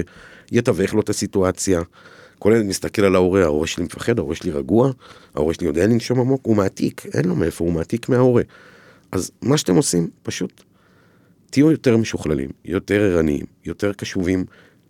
יתווך 0.52 0.94
לו 0.94 1.02
את 1.02 1.10
הסיטואציה. 1.10 1.82
כל 2.40 2.52
ילד 2.56 2.66
מסתכל 2.66 3.02
על 3.02 3.16
ההורה, 3.16 3.44
ההורה 3.44 3.68
שלי 3.68 3.84
מפחד, 3.84 4.20
ההורה 4.20 4.36
שלי 4.36 4.52
רגוע, 4.52 4.92
ההורה 5.36 5.54
שלי 5.54 5.68
יודע 5.68 5.88
לנשום 5.88 6.20
עמוק, 6.20 6.42
הוא 6.44 6.56
מעתיק, 6.56 7.06
אין 7.14 7.26
לו 7.26 7.36
מאיפה, 7.36 7.64
הוא 7.64 7.74
מעתיק 7.74 8.10
מההורה. 8.10 8.44
אז 9.12 9.32
מה 9.42 9.58
שאתם 9.58 9.76
עושים, 9.76 10.10
פשוט 10.24 10.64
תהיו 11.50 11.72
יותר 11.72 11.98
משוכללים, 11.98 12.50
יותר 12.66 13.02
ערניים, 13.02 13.46
יותר 13.66 13.94
קשובים 13.94 14.46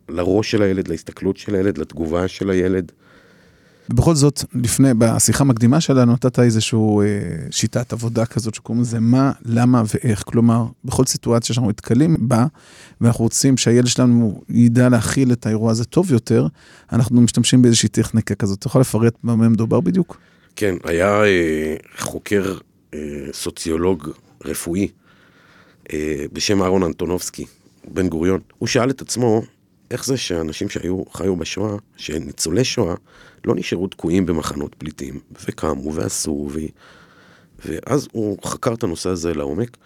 לראש 0.09 0.51
של 0.51 0.61
הילד, 0.61 0.87
להסתכלות 0.87 1.37
של 1.37 1.55
הילד, 1.55 1.77
לתגובה 1.77 2.27
של 2.27 2.49
הילד. 2.49 2.91
ובכל 3.89 4.15
זאת, 4.15 4.43
לפני, 4.53 4.93
בשיחה 4.97 5.43
המקדימה 5.43 5.81
שלנו, 5.81 6.13
נתת 6.13 6.39
איזושהי 6.39 6.79
אה, 6.79 7.05
שיטת 7.51 7.93
עבודה 7.93 8.25
כזאת 8.25 8.55
שקוראים 8.55 8.81
לזה 8.81 8.99
מה, 8.99 9.31
למה 9.45 9.83
ואיך. 9.93 10.23
כלומר, 10.25 10.65
בכל 10.85 11.05
סיטואציה 11.05 11.55
שאנחנו 11.55 11.69
נתקלים 11.69 12.15
בה, 12.19 12.45
ואנחנו 13.01 13.23
רוצים 13.23 13.57
שהילד 13.57 13.87
שלנו 13.87 14.41
ידע 14.49 14.89
להכיל 14.89 15.31
את 15.31 15.45
האירוע 15.45 15.71
הזה 15.71 15.85
טוב 15.85 16.11
יותר, 16.11 16.47
אנחנו 16.91 17.21
משתמשים 17.21 17.61
באיזושהי 17.61 17.89
טכניקה 17.89 18.35
כזאת. 18.35 18.59
אתה 18.59 18.67
יכול 18.67 18.81
לפרט 18.81 19.13
במה 19.23 19.49
מדובר 19.49 19.79
בדיוק? 19.79 20.17
כן, 20.55 20.75
היה 20.83 21.23
אה, 21.23 21.75
חוקר 21.97 22.57
סוציולוג 23.31 24.09
רפואי 24.45 24.87
אה, 25.93 26.25
בשם 26.33 26.61
אהרון 26.61 26.83
אנטונובסקי, 26.83 27.45
בן 27.87 28.09
גוריון. 28.09 28.39
הוא 28.57 28.67
שאל 28.67 28.89
את 28.89 29.01
עצמו, 29.01 29.41
איך 29.91 30.05
זה 30.05 30.17
שאנשים 30.17 30.69
שהיו, 30.69 31.03
חיו 31.13 31.35
בשואה, 31.35 31.75
שניצולי 31.97 32.63
שואה, 32.63 32.95
לא 33.45 33.55
נשארו 33.55 33.87
תקועים 33.87 34.25
במחנות 34.25 34.75
פליטים, 34.75 35.19
וקמו 35.45 35.93
ועשו, 35.93 36.49
ו... 36.51 36.59
ואז 37.65 38.07
הוא 38.11 38.37
חקר 38.45 38.73
את 38.73 38.83
הנושא 38.83 39.09
הזה 39.09 39.33
לעומק, 39.33 39.77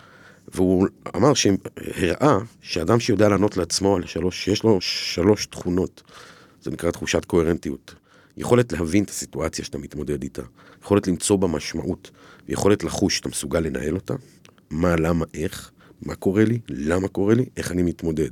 והוא 0.54 0.88
אמר 1.16 1.34
שהראה 1.34 2.38
שאדם 2.62 3.00
שיודע 3.00 3.30
לענות 3.30 3.58
לעצמו 3.58 3.96
על 3.96 4.06
שלוש, 4.06 4.44
שיש 4.44 4.64
לו 4.64 4.82
שלוש 4.82 5.46
תכונות, 5.46 6.04
זה 6.62 6.72
נקרא 6.72 6.92
תחושת 6.92 7.26
קוהרנטיות. 7.26 7.96
יכולת 8.40 8.74
להבין 8.74 9.04
את 9.04 9.10
הסיטואציה 9.10 9.66
שאתה 9.66 9.78
מתמודד 9.78 10.24
איתה, 10.24 10.42
יכולת 10.84 11.08
למצוא 11.08 11.38
בה 11.38 11.48
משמעות, 11.48 12.12
יכולת 12.48 12.84
לחוש 12.84 13.18
שאתה 13.18 13.30
מסוגל 13.30 13.60
לנהל 13.60 13.96
אותה, 13.96 14.14
מה, 14.70 14.96
למה, 14.96 15.26
איך, 15.34 15.72
מה 16.02 16.16
קורה 16.16 16.46
לי, 16.46 16.60
למה 16.70 17.08
קורה 17.08 17.34
לי, 17.34 17.46
איך 17.58 17.72
אני 17.72 17.84
מתמודד. 17.84 18.30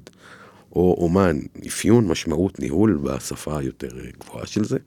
או 0.75 0.95
אומן, 0.97 1.39
אפיון, 1.67 2.07
משמעות, 2.07 2.59
ניהול 2.59 2.99
בשפה 3.03 3.59
היותר 3.59 3.89
גבוהה 4.19 4.45
של 4.45 4.63
זה. 4.63 4.77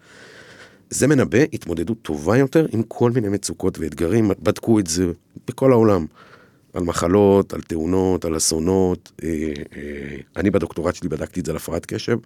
זה 0.91 1.07
מנבא 1.07 1.39
התמודדות 1.53 2.03
טובה 2.03 2.37
יותר 2.37 2.67
עם 2.73 2.83
כל 2.83 3.11
מיני 3.11 3.29
מצוקות 3.29 3.79
ואתגרים, 3.79 4.31
בדקו 4.43 4.79
את 4.79 4.87
זה 4.87 5.07
בכל 5.49 5.73
העולם. 5.73 6.07
על 6.73 6.83
מחלות, 6.83 7.53
על 7.53 7.61
תאונות, 7.61 8.25
על 8.25 8.37
אסונות. 8.37 9.13
אה, 9.23 9.29
אה, 9.77 10.17
אני 10.37 10.51
בדוקטורט 10.51 10.95
שלי 10.95 11.09
בדקתי 11.09 11.41
את 11.41 11.47
זה 11.47 11.53
על 11.53 11.57
הפרעת 11.57 11.87
קשב, 11.87 12.19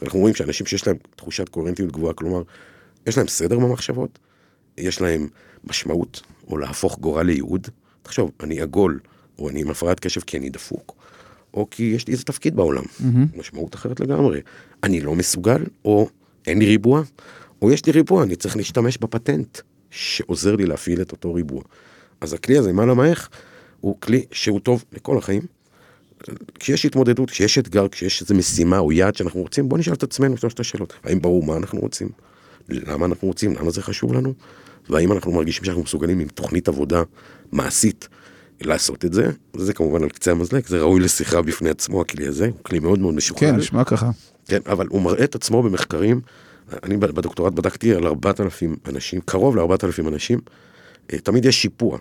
ואנחנו 0.00 0.20
רואים 0.20 0.34
שאנשים 0.34 0.66
שיש 0.66 0.86
להם 0.86 0.96
תחושת 1.16 1.48
קוהרנטיות 1.48 1.92
גבוהה, 1.92 2.14
כלומר, 2.14 2.42
יש 3.06 3.16
להם 3.18 3.28
סדר 3.28 3.58
במחשבות, 3.58 4.18
יש 4.78 5.00
להם 5.00 5.28
משמעות, 5.64 6.22
או 6.48 6.58
להפוך 6.58 6.98
גורל 6.98 7.26
לייעוד. 7.26 7.68
תחשוב, 8.02 8.30
אני 8.40 8.60
עגול, 8.60 9.00
או 9.38 9.48
אני 9.48 9.60
עם 9.60 9.70
הפרעת 9.70 10.00
קשב 10.00 10.20
כי 10.20 10.38
אני 10.38 10.50
דפוק, 10.50 10.94
או 11.54 11.66
כי 11.70 11.82
יש 11.82 12.06
לי 12.06 12.12
איזה 12.12 12.24
תפקיד 12.24 12.56
בעולם, 12.56 12.82
mm-hmm. 12.82 13.38
משמעות 13.38 13.74
אחרת 13.74 14.00
לגמרי. 14.00 14.40
אני 14.82 15.00
לא 15.00 15.14
מסוגל, 15.14 15.64
או 15.84 16.08
אין 16.46 16.58
לי 16.58 16.66
ריבוע, 16.66 17.02
או 17.62 17.70
יש 17.70 17.86
לי 17.86 17.92
ריבוע, 17.92 18.22
אני 18.22 18.36
צריך 18.36 18.56
להשתמש 18.56 18.98
בפטנט 18.98 19.58
שעוזר 19.90 20.56
לי 20.56 20.66
להפעיל 20.66 21.02
את 21.02 21.12
אותו 21.12 21.34
ריבוע. 21.34 21.62
אז 22.20 22.32
הכלי 22.32 22.58
הזה, 22.58 22.72
מה 22.72 22.86
למה 22.86 23.06
איך, 23.06 23.28
הוא 23.82 23.96
כלי 24.00 24.24
שהוא 24.32 24.60
טוב 24.60 24.84
לכל 24.92 25.18
החיים. 25.18 25.42
כשיש 26.54 26.84
התמודדות, 26.84 27.30
כשיש 27.30 27.58
אתגר, 27.58 27.88
כשיש 27.88 28.22
איזו 28.22 28.34
משימה 28.34 28.78
או 28.78 28.92
יעד 28.92 29.16
שאנחנו 29.16 29.40
רוצים, 29.40 29.68
בוא 29.68 29.78
נשאל 29.78 29.92
את 29.92 30.02
עצמנו 30.02 30.36
שלושת 30.36 30.60
השאלות. 30.60 30.92
האם 31.04 31.22
ברור 31.22 31.44
מה 31.44 31.56
אנחנו 31.56 31.80
רוצים? 31.80 32.08
למה 32.68 33.06
אנחנו 33.06 33.28
רוצים? 33.28 33.54
למה 33.54 33.70
זה 33.70 33.82
חשוב 33.82 34.12
לנו? 34.12 34.34
והאם 34.90 35.12
אנחנו 35.12 35.32
מרגישים 35.32 35.64
שאנחנו 35.64 35.82
מסוגלים 35.82 36.20
עם 36.20 36.28
תוכנית 36.28 36.68
עבודה 36.68 37.02
מעשית 37.52 38.08
לעשות 38.60 39.04
את 39.04 39.12
זה? 39.12 39.30
זה 39.56 39.72
כמובן 39.72 40.02
על 40.02 40.08
קצה 40.08 40.30
המזלג, 40.30 40.66
זה 40.66 40.80
ראוי 40.80 41.00
לשיחה 41.00 41.42
בפני 41.42 41.70
עצמו, 41.70 42.00
הכלי 42.00 42.26
הזה, 42.26 42.46
הוא 42.46 42.58
כלי 42.62 42.78
מאוד 42.78 42.98
מאוד 42.98 43.14
משוכלל. 43.14 43.50
כן, 43.50 43.56
נשמע 43.56 43.84
ככה. 43.84 44.10
כן, 44.46 44.60
אבל 44.66 44.86
הוא 44.90 45.02
מראה 45.02 45.24
את 45.24 45.34
עצמו 45.34 45.62
במחקרים. 45.62 46.20
אני 46.82 46.96
בדוקטורט 46.96 47.52
בדקתי 47.52 47.94
על 47.94 48.06
4,000 48.06 48.76
אנשים, 48.88 49.20
קרוב 49.20 49.56
ל-4,000 49.56 50.08
אנשים, 50.08 50.38
אה, 51.12 51.18
תמיד 51.18 51.44
יש 51.44 51.62
שיפוע. 51.62 51.98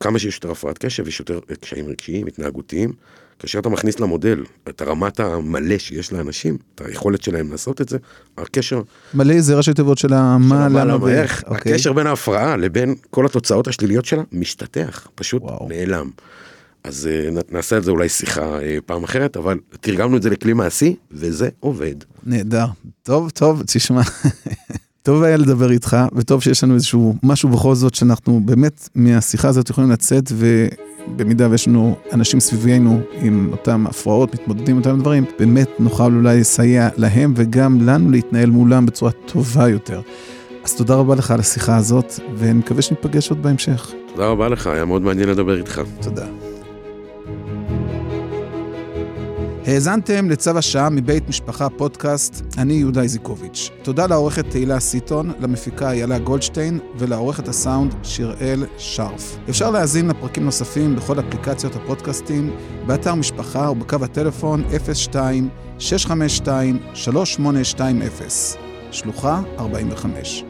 כמה 0.00 0.18
שיש 0.18 0.34
יותר 0.34 0.50
הפרעת 0.50 0.78
קשב, 0.78 1.08
יש 1.08 1.20
יותר 1.20 1.40
קשיים 1.60 1.88
רגשיים, 1.88 2.26
התנהגותיים. 2.26 2.92
כאשר 3.38 3.58
אתה 3.58 3.68
מכניס 3.68 4.00
למודל 4.00 4.44
את 4.68 4.80
הרמת 4.80 5.20
המלא 5.20 5.78
שיש 5.78 6.12
לאנשים, 6.12 6.56
את 6.74 6.80
היכולת 6.84 7.22
שלהם 7.22 7.50
לעשות 7.50 7.80
את 7.80 7.88
זה, 7.88 7.98
הקשר... 8.38 8.82
מלא 9.14 9.40
זה 9.40 9.54
ראשי 9.54 9.74
תיבות 9.74 9.98
של 9.98 10.12
המה, 10.12 10.68
למה 10.68 11.04
ואיך. 11.04 11.44
אוקיי. 11.46 11.72
הקשר 11.72 11.92
בין 11.92 12.06
ההפרעה 12.06 12.56
לבין 12.56 12.94
כל 13.10 13.26
התוצאות 13.26 13.68
השליליות 13.68 14.04
שלה 14.04 14.22
משתטח, 14.32 15.08
פשוט 15.14 15.42
וואו. 15.42 15.68
נעלם. 15.68 16.10
אז 16.84 17.08
אה, 17.12 17.28
נעשה 17.50 17.76
על 17.76 17.82
זה 17.82 17.90
אולי 17.90 18.08
שיחה 18.08 18.58
אה, 18.60 18.78
פעם 18.86 19.04
אחרת, 19.04 19.36
אבל 19.36 19.58
תרגמנו 19.80 20.16
את 20.16 20.22
זה 20.22 20.30
לכלי 20.30 20.52
מעשי, 20.52 20.96
וזה 21.10 21.48
עובד. 21.60 21.94
נהדר. 22.24 22.66
טוב, 23.02 23.30
טוב, 23.30 23.62
תשמע. 23.66 24.02
טוב 25.06 25.22
היה 25.22 25.36
לדבר 25.36 25.70
איתך, 25.70 25.96
וטוב 26.12 26.42
שיש 26.42 26.64
לנו 26.64 26.74
איזשהו 26.74 27.14
משהו 27.22 27.48
בכל 27.48 27.74
זאת 27.74 27.94
שאנחנו 27.94 28.40
באמת 28.44 28.88
מהשיחה 28.94 29.48
הזאת 29.48 29.70
יכולים 29.70 29.90
לצאת, 29.90 30.32
ובמידה 30.32 31.50
ויש 31.50 31.68
לנו 31.68 31.96
אנשים 32.12 32.40
סביבנו 32.40 33.00
עם 33.20 33.48
אותם 33.52 33.86
הפרעות, 33.86 34.34
מתמודדים 34.34 34.76
עם 34.76 34.78
אותם 34.78 35.00
דברים, 35.00 35.24
באמת 35.38 35.68
נוכל 35.78 36.14
אולי 36.14 36.40
לסייע 36.40 36.88
להם 36.96 37.32
וגם 37.36 37.78
לנו 37.80 38.10
להתנהל 38.10 38.50
מולם 38.50 38.86
בצורה 38.86 39.10
טובה 39.26 39.68
יותר. 39.68 40.00
אז 40.64 40.74
תודה 40.74 40.94
רבה 40.94 41.14
לך 41.14 41.30
על 41.30 41.40
השיחה 41.40 41.76
הזאת, 41.76 42.12
ואני 42.34 42.58
מקווה 42.58 42.82
שניפגש 42.82 43.30
עוד 43.30 43.42
בהמשך. 43.42 43.92
תודה 44.14 44.28
רבה 44.28 44.48
לך, 44.48 44.66
היה 44.66 44.84
מאוד 44.84 45.02
מעניין 45.02 45.28
לדבר 45.28 45.58
איתך. 45.58 45.80
תודה. 46.02 46.26
האזנתם 49.66 50.30
לצו 50.30 50.58
השעה 50.58 50.90
מבית 50.90 51.28
משפחה 51.28 51.68
פודקאסט, 51.68 52.44
אני 52.58 52.74
יהודה 52.74 53.02
איזיקוביץ'. 53.02 53.70
תודה 53.82 54.06
לעורכת 54.06 54.50
תהילה 54.50 54.80
סיטון, 54.80 55.32
למפיקה 55.40 55.90
איילה 55.90 56.18
גולדשטיין 56.18 56.78
ולעורכת 56.98 57.48
הסאונד 57.48 57.94
שיראל 58.02 58.66
שרף. 58.78 59.36
אפשר 59.48 59.70
להאזין 59.70 60.08
לפרקים 60.08 60.44
נוספים 60.44 60.96
בכל 60.96 61.20
אפליקציות 61.20 61.76
הפודקאסטים, 61.76 62.56
באתר 62.86 63.14
משפחה 63.14 63.70
ובקו 63.70 63.96
הטלפון 64.02 64.64
02-652-3820, 65.78 65.80
שלוחה 68.90 69.42
45. 69.58 70.44